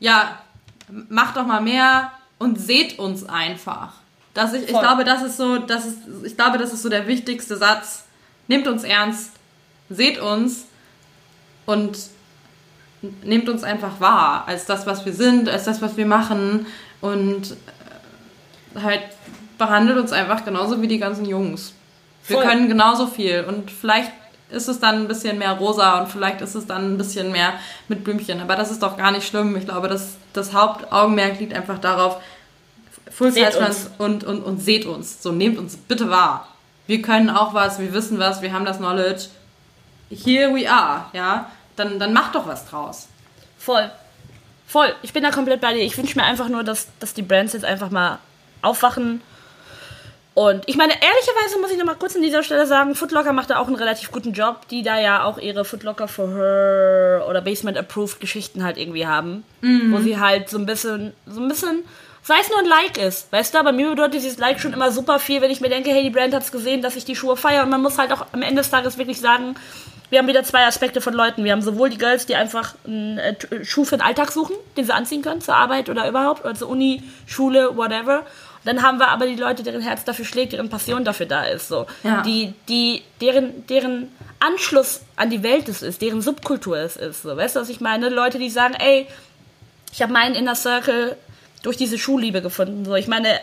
[0.00, 0.38] ja,
[1.08, 3.94] macht doch mal mehr und seht uns einfach.
[4.34, 7.06] Dass ich, ich glaube, das ist so, das ist, ich glaube, das ist so der
[7.06, 8.04] wichtigste Satz.
[8.48, 9.32] Nehmt uns ernst,
[9.88, 10.66] seht uns
[11.64, 11.98] und
[13.24, 16.66] nehmt uns einfach wahr als das, was wir sind, als das, was wir machen
[17.00, 17.52] und
[18.74, 19.02] äh, halt
[19.58, 21.72] behandelt uns einfach genauso wie die ganzen Jungs.
[22.26, 22.46] Wir Voll.
[22.46, 24.12] können genauso viel und vielleicht
[24.50, 27.54] ist es dann ein bisschen mehr rosa und vielleicht ist es dann ein bisschen mehr
[27.88, 28.40] mit Blümchen.
[28.40, 29.56] Aber das ist doch gar nicht schlimm.
[29.56, 32.18] Ich glaube, das, das Hauptaugenmerk liegt einfach darauf,
[33.10, 33.90] Full Size uns.
[33.98, 35.22] Und, und, und seht uns.
[35.22, 36.48] So, nehmt uns bitte wahr.
[36.86, 39.26] Wir können auch was, wir wissen was, wir haben das Knowledge.
[40.10, 41.50] Here we are, ja.
[41.76, 43.08] Dann, dann macht doch was draus.
[43.58, 43.90] Voll.
[44.66, 44.94] Voll.
[45.02, 45.82] Ich bin da komplett bei dir.
[45.82, 48.18] Ich wünsche mir einfach nur, dass, dass die Brands jetzt einfach mal
[48.62, 49.22] aufwachen.
[50.34, 53.48] Und ich meine, ehrlicherweise muss ich noch mal kurz an dieser Stelle sagen, Footlocker macht
[53.48, 57.40] da auch einen relativ guten Job, die da ja auch ihre Footlocker for Her oder
[57.40, 59.44] Basement Approved Geschichten halt irgendwie haben.
[59.92, 61.84] Wo sie halt so ein bisschen, so ein bisschen,
[62.22, 63.32] sei es nur ein Like ist.
[63.32, 65.88] Weißt du, bei mir bedeutet dieses Like schon immer super viel, wenn ich mir denke,
[65.88, 67.62] hey, die Brand hat's gesehen, dass ich die Schuhe feiere.
[67.62, 69.54] Und man muss halt auch am Ende des Tages wirklich sagen,
[70.10, 71.44] wir haben wieder zwei Aspekte von Leuten.
[71.44, 74.54] Wir haben sowohl die Girls, die einfach einen äh, T- Schuh für den Alltag suchen,
[74.76, 78.24] den sie anziehen können, zur Arbeit oder überhaupt, oder zur Uni, Schule, whatever.
[78.64, 81.68] Dann haben wir aber die Leute, deren Herz dafür schlägt, deren Passion dafür da ist.
[81.68, 81.86] So.
[82.02, 82.22] Ja.
[82.22, 87.22] Die, die, deren, deren Anschluss an die Welt es ist, deren Subkultur es ist.
[87.22, 87.36] So.
[87.36, 88.08] Weißt du, was ich meine?
[88.08, 89.06] Leute, die sagen, ey,
[89.92, 91.16] ich habe meinen Inner Circle
[91.62, 92.84] durch diese Schuhliebe gefunden.
[92.84, 93.40] So, ich meine,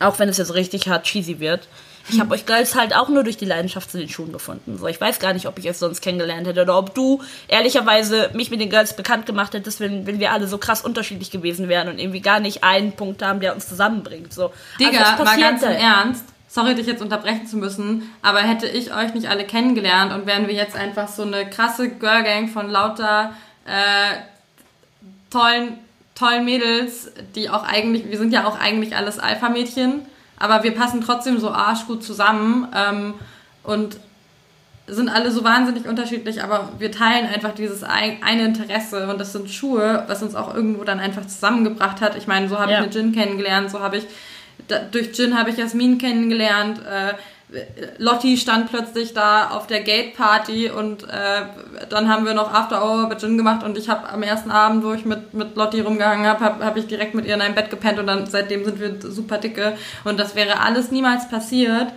[0.00, 1.68] auch wenn es jetzt richtig hart cheesy wird,
[2.08, 4.78] ich habe euch Girls halt auch nur durch die Leidenschaft zu den Schuhen gefunden.
[4.78, 8.30] So, ich weiß gar nicht, ob ich es sonst kennengelernt hätte oder ob du ehrlicherweise
[8.34, 11.68] mich mit den Girls bekannt gemacht hättest, wenn, wenn wir alle so krass unterschiedlich gewesen
[11.68, 14.32] wären und irgendwie gar nicht einen Punkt haben, der uns zusammenbringt.
[14.32, 14.52] So.
[14.78, 15.80] Digga, Also, mal ganz im halt.
[15.80, 16.24] Ernst.
[16.48, 20.46] Sorry, dich jetzt unterbrechen zu müssen, aber hätte ich euch nicht alle kennengelernt und wären
[20.46, 23.32] wir jetzt einfach so eine krasse Girlgang von lauter
[23.66, 24.16] äh,
[25.28, 25.78] tollen,
[26.14, 30.02] tollen Mädels, die auch eigentlich, wir sind ja auch eigentlich alles Alpha-Mädchen,
[30.38, 33.14] aber wir passen trotzdem so arschgut zusammen ähm,
[33.62, 33.98] und
[34.88, 39.32] sind alle so wahnsinnig unterschiedlich, aber wir teilen einfach dieses ein, eine Interesse und das
[39.32, 42.16] sind Schuhe, was uns auch irgendwo dann einfach zusammengebracht hat.
[42.16, 42.78] Ich meine, so habe Ja.
[42.78, 44.06] ich eine Gin kennengelernt, so habe ich
[44.68, 46.78] da, durch Gin habe ich Jasmin kennengelernt.
[46.86, 47.14] Äh,
[47.98, 51.42] Lotti stand plötzlich da auf der Gate Party und äh,
[51.88, 54.82] dann haben wir noch After Hour bei Gin gemacht und ich habe am ersten Abend,
[54.84, 57.54] wo ich mit, mit Lotti rumgehangen habe, habe hab ich direkt mit ihr in einem
[57.54, 61.92] Bett gepennt und dann seitdem sind wir super dicke und das wäre alles niemals passiert,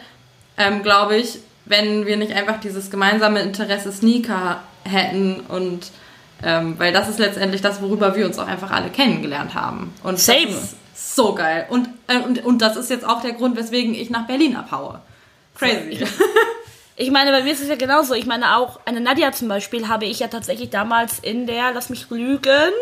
[0.58, 5.92] ähm, glaube ich, wenn wir nicht einfach dieses gemeinsame Interesse Sneaker hätten und
[6.44, 9.94] ähm, weil das ist letztendlich das, worüber wir uns auch einfach alle kennengelernt haben.
[10.04, 10.46] Und Same.
[10.46, 11.66] das ist so geil.
[11.70, 15.02] Und, äh, und, und das ist jetzt auch der Grund, weswegen ich nach Berlin abhaue.
[15.60, 16.06] Crazy.
[17.02, 18.14] Ich meine, bei mir ist es ja genauso.
[18.14, 21.90] Ich meine, auch eine Nadja zum Beispiel habe ich ja tatsächlich damals in der, lass
[21.90, 22.74] mich lügen,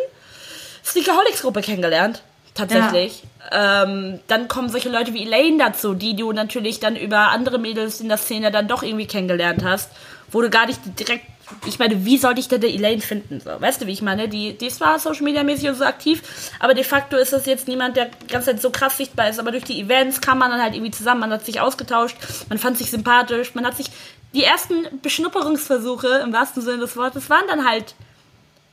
[0.84, 2.24] Sneakerholics-Gruppe kennengelernt.
[2.56, 3.22] Tatsächlich.
[3.52, 8.02] Ähm, dann kommen solche Leute wie Elaine dazu, die du natürlich dann über andere Mädels
[8.02, 9.92] in der Szene dann doch irgendwie kennengelernt hast,
[10.32, 11.26] wo du gar nicht direkt.
[11.66, 13.40] Ich meine, wie sollte ich denn die Elaine finden?
[13.40, 14.28] So, weißt du, wie ich meine?
[14.28, 16.22] Die, die ist zwar Social Media mäßig und so aktiv,
[16.60, 19.40] aber de facto ist das jetzt niemand, der die ganze Zeit so krass sichtbar ist.
[19.40, 22.18] Aber durch die Events kam man dann halt irgendwie zusammen, man hat sich ausgetauscht,
[22.50, 23.88] man fand sich sympathisch, man hat sich.
[24.34, 27.96] Die ersten Beschnupperungsversuche, im wahrsten Sinne des Wortes, waren dann halt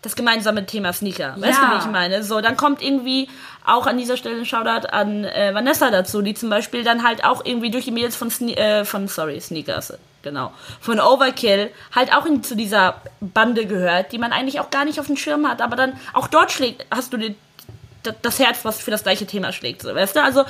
[0.02, 1.34] das gemeinsame Thema Sneaker.
[1.38, 1.68] Weißt Ja.
[1.70, 2.22] du, wie ich meine?
[2.24, 3.28] So, dann kommt irgendwie
[3.64, 7.24] auch an dieser Stelle ein Shoutout an äh, Vanessa dazu, die zum Beispiel dann halt
[7.24, 9.94] auch irgendwie durch die Mädels von, Sne äh, von sorry, Sneakers,
[10.24, 14.84] genau, von Overkill halt auch in, zu dieser Bande gehört, die man eigentlich auch gar
[14.84, 17.36] nicht auf dem Schirm hat, aber dann auch dort schlägt, hast du die,
[18.04, 20.22] d- das Herz, was für das gleiche Thema schlägt, so, weißt du?
[20.24, 20.44] Also,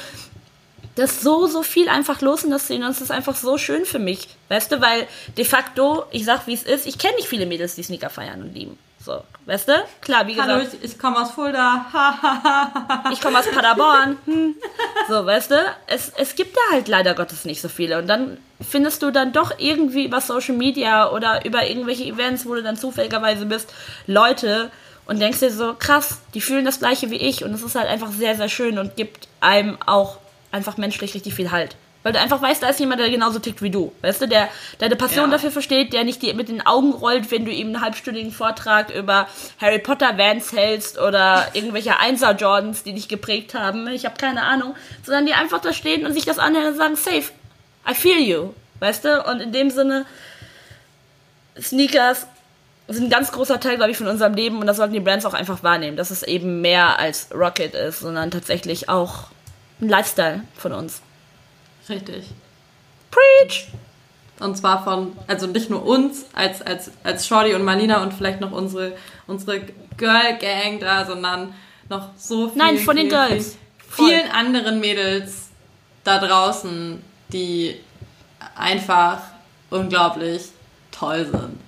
[0.96, 3.58] das ist so, so viel einfach los in der Szene und es ist einfach so
[3.58, 5.06] schön für mich, weißt du, weil
[5.36, 8.40] de facto, ich sag wie es ist, ich kenne nicht viele Mädels, die Sneaker feiern
[8.42, 8.78] und lieben.
[9.04, 9.72] So, weißt du?
[10.00, 10.50] Klar, wie gesagt.
[10.50, 11.84] Hallo, ich, ich komme aus Fulda.
[13.12, 14.16] ich komme aus Paderborn.
[14.24, 14.54] Hm.
[15.08, 17.98] So, weißt du, es, es gibt da halt leider Gottes nicht so viele.
[17.98, 22.54] Und dann findest du dann doch irgendwie über Social Media oder über irgendwelche Events, wo
[22.54, 23.70] du dann zufälligerweise bist,
[24.06, 24.70] Leute
[25.04, 27.44] und denkst dir so, krass, die fühlen das gleiche wie ich.
[27.44, 30.16] Und es ist halt einfach sehr, sehr schön und gibt einem auch
[30.50, 31.76] einfach menschlich richtig viel Halt.
[32.04, 33.90] Weil du einfach weißt, da ist jemand, der genauso tickt wie du.
[34.02, 34.48] Weißt du, der
[34.78, 35.30] deine Passion Ja.
[35.30, 38.94] dafür versteht, der nicht dir mit den Augen rollt, wenn du ihm einen halbstündigen Vortrag
[38.94, 39.26] über
[39.58, 43.88] Harry Potter Vans hältst oder irgendwelche Einser Jordans, die dich geprägt haben.
[43.88, 44.76] Ich habe keine Ahnung.
[45.02, 47.32] Sondern die einfach da stehen und sich das anhören und sagen, safe,
[47.90, 48.50] I feel you.
[48.80, 49.22] Weißt du?
[49.22, 50.04] Und in dem Sinne,
[51.60, 52.26] Sneakers,
[52.86, 55.24] sind ein ganz großer Teil, glaube ich, von unserem Leben und das sollten die Brands
[55.24, 59.28] auch einfach wahrnehmen, dass es eben mehr als Rocket ist, sondern tatsächlich auch
[59.80, 61.00] ein Lifestyle von uns.
[61.88, 62.26] Richtig.
[63.10, 63.68] Preach!
[64.40, 68.40] Und zwar von, also nicht nur uns als, als, als Shorty und Marlina und vielleicht
[68.40, 69.60] noch unsere, unsere
[69.96, 71.54] Girl Gang da, sondern
[71.88, 73.56] noch so viel, Nein, von den viel, Girls.
[73.78, 75.50] Viel, vielen anderen Mädels
[76.02, 77.76] da draußen, die
[78.56, 79.20] einfach
[79.70, 80.42] unglaublich
[80.90, 81.60] toll sind.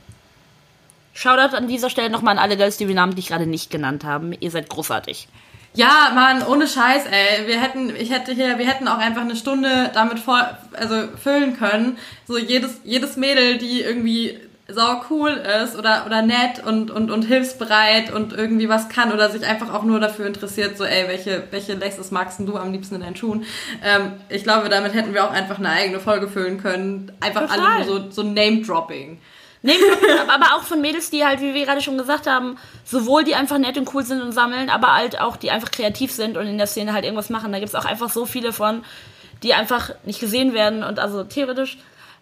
[1.15, 4.35] Shoutout an dieser Stelle nochmal an alle Girls, die wir namentlich gerade nicht genannt haben.
[4.39, 5.29] Ihr seid großartig.
[5.77, 7.47] Ja, Mann, ohne Scheiß, ey.
[7.47, 10.41] Wir hätten, ich hätte hier, wir hätten auch einfach eine Stunde damit voll,
[10.73, 11.99] also füllen können.
[12.27, 15.31] So jedes, jedes Mädel, die irgendwie sau cool
[15.63, 19.73] ist oder, oder nett und, und, und hilfsbereit und irgendwie was kann oder sich einfach
[19.73, 23.15] auch nur dafür interessiert, so, ey, welche, welche Laces magst du am liebsten in deinen
[23.17, 23.45] Schuhen?
[23.85, 27.13] Ähm, ich glaube, damit hätten wir auch einfach eine eigene Folge füllen können.
[27.21, 27.61] Einfach Total.
[27.61, 29.19] alle nur so, so Name-Dropping.
[29.67, 29.79] Nee,
[30.29, 33.59] aber auch von Mädels, die halt, wie wir gerade schon gesagt haben, sowohl die einfach
[33.59, 36.57] nett und cool sind und sammeln, aber halt auch die einfach kreativ sind und in
[36.57, 37.53] der Szene halt irgendwas machen.
[37.53, 38.85] Da gibt es auch einfach so viele von,
[39.43, 41.79] die einfach nicht gesehen werden und also theoretisch.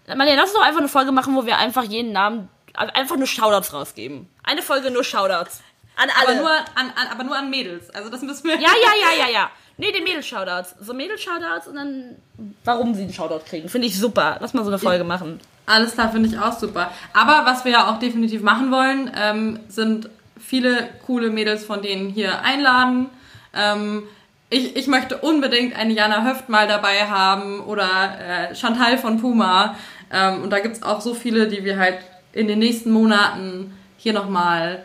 [0.07, 3.27] Marlene, lass uns doch einfach eine Folge machen, wo wir einfach jeden Namen, einfach nur
[3.27, 4.29] Shoutouts rausgeben.
[4.43, 5.61] Eine Folge nur Shoutouts.
[5.97, 6.41] An alle.
[6.41, 7.91] Aber nur an, an, aber nur an Mädels.
[7.91, 8.55] Also das müssen wir.
[8.55, 9.51] ja, ja, ja, ja, ja.
[9.77, 10.77] Nee, den Mädels-Shoutouts.
[10.81, 12.17] So Mädels-Shoutouts und dann,
[12.65, 13.69] warum sie einen Shoutout kriegen.
[13.69, 14.37] Finde ich super.
[14.41, 15.41] Lass mal so eine Folge machen.
[15.67, 16.91] Alles klar, finde ich auch super.
[17.13, 22.11] Aber was wir ja auch definitiv machen wollen, ähm, sind viele coole Mädels von denen
[22.11, 23.09] hier einladen.
[23.55, 24.05] Ähm,
[24.51, 29.77] ich, ich möchte unbedingt eine Jana Höft mal dabei haben oder äh, Chantal von Puma.
[30.13, 31.99] Ähm, und da gibt's auch so viele, die wir halt
[32.33, 34.85] in den nächsten Monaten hier nochmal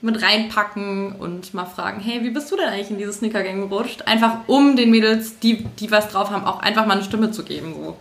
[0.00, 4.02] mit reinpacken und mal fragen, hey, wie bist du denn eigentlich in diese Sneaker-Gang gerutscht?
[4.02, 7.42] Einfach um den Mädels, die, die was drauf haben, auch einfach mal eine Stimme zu
[7.44, 7.74] geben.
[7.74, 7.96] So.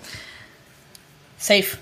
[1.37, 1.77] Safe.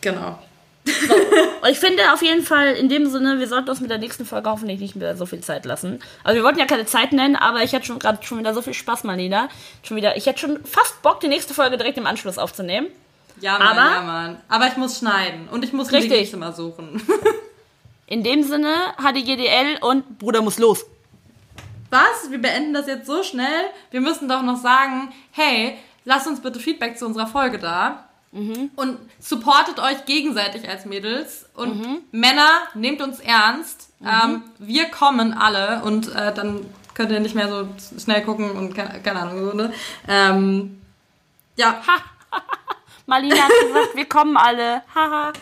[0.00, 0.38] Genau.
[0.86, 4.24] Und ich finde auf jeden Fall in dem Sinne, wir sollten uns mit der nächsten
[4.24, 6.00] Folge hoffentlich nicht mehr so viel Zeit lassen.
[6.24, 8.62] Also wir wollten ja keine Zeit nennen, aber ich hatte schon gerade schon wieder so
[8.62, 9.48] viel Spaß, Marlena.
[9.82, 12.86] Schon wieder, ich hätte schon fast Bock, die nächste Folge direkt im Anschluss aufzunehmen.
[13.40, 14.36] Ja, Mann, Aber- ja, Mann.
[14.48, 16.10] Aber ich muss schneiden und ich muss Richtig.
[16.12, 17.02] WG-Zimmer suchen.
[18.08, 20.84] In dem Sinne, HDGDL und Bruder muss los.
[21.90, 22.30] Was?
[22.30, 23.64] Wir beenden das jetzt so schnell?
[23.90, 28.04] Wir müssen doch noch sagen, hey, lasst uns bitte Feedback zu unserer Folge da.
[28.76, 31.46] Und supportet euch gegenseitig als Mädels.
[31.54, 33.90] Und Männer, nehmt uns ernst.
[34.02, 38.74] Ähm, wir kommen alle und äh, dann könnt ihr nicht mehr so schnell gucken und
[38.74, 39.72] keine, keine Ahnung, so, ne?
[40.06, 40.80] Ähm,
[41.56, 41.80] ja,
[43.06, 44.82] Marlena hat gesagt, wir kommen alle.
[44.94, 45.32] Haha.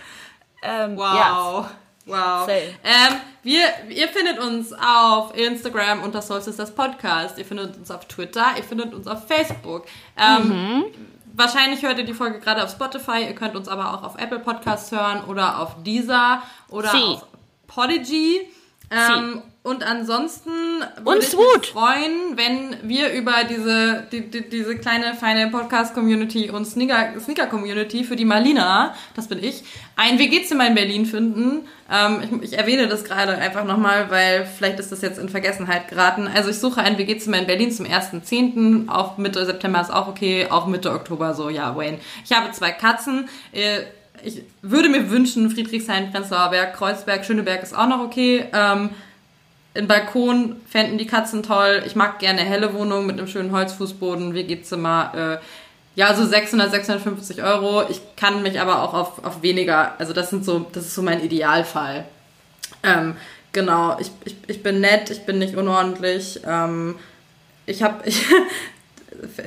[0.62, 1.71] ähm, Ja.
[2.07, 2.48] Wow.
[2.48, 7.36] Ähm, wir, ihr findet uns auf Instagram unter Solstice das Podcast.
[7.38, 8.46] Ihr findet uns auf Twitter.
[8.57, 9.86] Ihr findet uns auf Facebook.
[10.16, 10.84] Ähm, Mhm.
[11.38, 13.22] Wahrscheinlich hört ihr die Folge gerade auf Spotify.
[13.26, 17.02] Ihr könnt uns aber auch auf Apple Podcasts hören oder auf Deezer oder Sie.
[17.02, 17.26] auf
[17.66, 18.40] Podigy.
[18.90, 20.50] Ähm, und ansonsten
[21.03, 21.61] würde ich Swoot.
[21.61, 28.05] mich freuen, wenn wir über diese, die, die, diese kleine, feine Podcast-Community und Sneaker- Sneaker-Community
[28.05, 29.64] für die Malina, das bin ich,
[29.97, 31.68] ein WG-Zimmer in Berlin finden.
[31.91, 35.89] Ähm, ich, ich erwähne das gerade einfach nochmal, weil vielleicht ist das jetzt in Vergessenheit
[35.89, 36.29] geraten.
[36.33, 38.89] Also ich suche ein WG-Zimmer in Berlin zum 1.10.
[38.89, 41.99] Auch Mitte September ist auch okay, auch Mitte Oktober so, ja, Wayne.
[42.24, 43.29] Ich habe zwei Katzen.
[43.53, 43.83] Äh,
[44.22, 48.47] ich würde mir wünschen, Friedrichshain, Prenzlauer Berg, Kreuzberg, Schöneberg ist auch noch okay.
[48.53, 48.91] Ähm,
[49.77, 51.83] Ein Balkon fänden die Katzen toll.
[51.87, 55.41] Ich mag gerne helle Wohnungen mit einem schönen Holzfußboden, WG-Zimmer.
[55.41, 55.45] Äh,
[55.97, 57.85] ja, so 600, 650 Euro.
[57.89, 61.03] Ich kann mich aber auch auf, auf weniger, also das sind so, das ist so
[61.03, 62.05] mein Idealfall.
[62.83, 63.16] Ähm,
[63.53, 66.41] genau, ich, ich, ich bin nett, ich bin nicht unordentlich.
[66.47, 66.97] Ähm,
[67.64, 68.05] ich habe,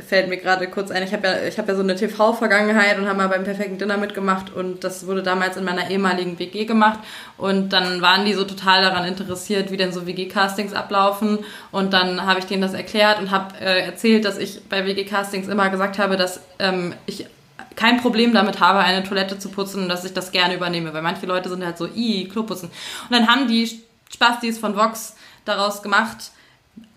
[0.07, 3.07] fällt mir gerade kurz ein, ich habe ja, ich hab ja so eine TV-Vergangenheit und
[3.07, 6.99] habe mal beim perfekten Dinner mitgemacht und das wurde damals in meiner ehemaligen WG gemacht.
[7.37, 11.39] Und dann waren die so total daran interessiert, wie denn so WG-Castings ablaufen.
[11.71, 15.47] Und dann habe ich denen das erklärt und habe äh, erzählt, dass ich bei WG-Castings
[15.47, 17.25] immer gesagt habe, dass ähm, ich
[17.75, 21.01] kein Problem damit habe, eine Toilette zu putzen und dass ich das gerne übernehme, weil
[21.01, 22.69] manche Leute sind halt so, i, Klo putzen.
[22.69, 23.81] Und dann haben die
[24.11, 26.31] Spastis von Vox daraus gemacht,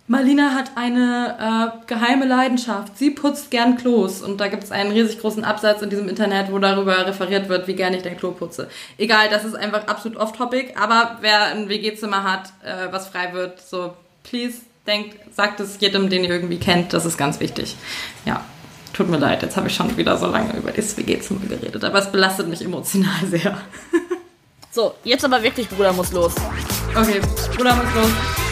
[0.09, 2.99] Marlina hat eine äh, geheime Leidenschaft.
[2.99, 4.21] Sie putzt gern Klos.
[4.21, 7.69] Und da gibt es einen riesig großen Absatz in diesem Internet, wo darüber referiert wird,
[7.69, 8.69] wie gern ich dein Klo putze.
[8.99, 10.75] Egal, das ist einfach absolut off-topic.
[10.77, 13.95] Aber wer ein WG-Zimmer hat, äh, was frei wird, so,
[14.25, 16.93] please, denkt, sagt es jedem, den ihr irgendwie kennt.
[16.93, 17.77] Das ist ganz wichtig.
[18.25, 18.45] Ja,
[18.93, 21.85] tut mir leid, jetzt habe ich schon wieder so lange über das WG-Zimmer geredet.
[21.85, 23.57] Aber es belastet mich emotional sehr.
[24.75, 26.33] So, jetzt aber wirklich, Bruder muss los.
[26.97, 27.21] Okay,
[27.55, 28.52] Bruder muss los.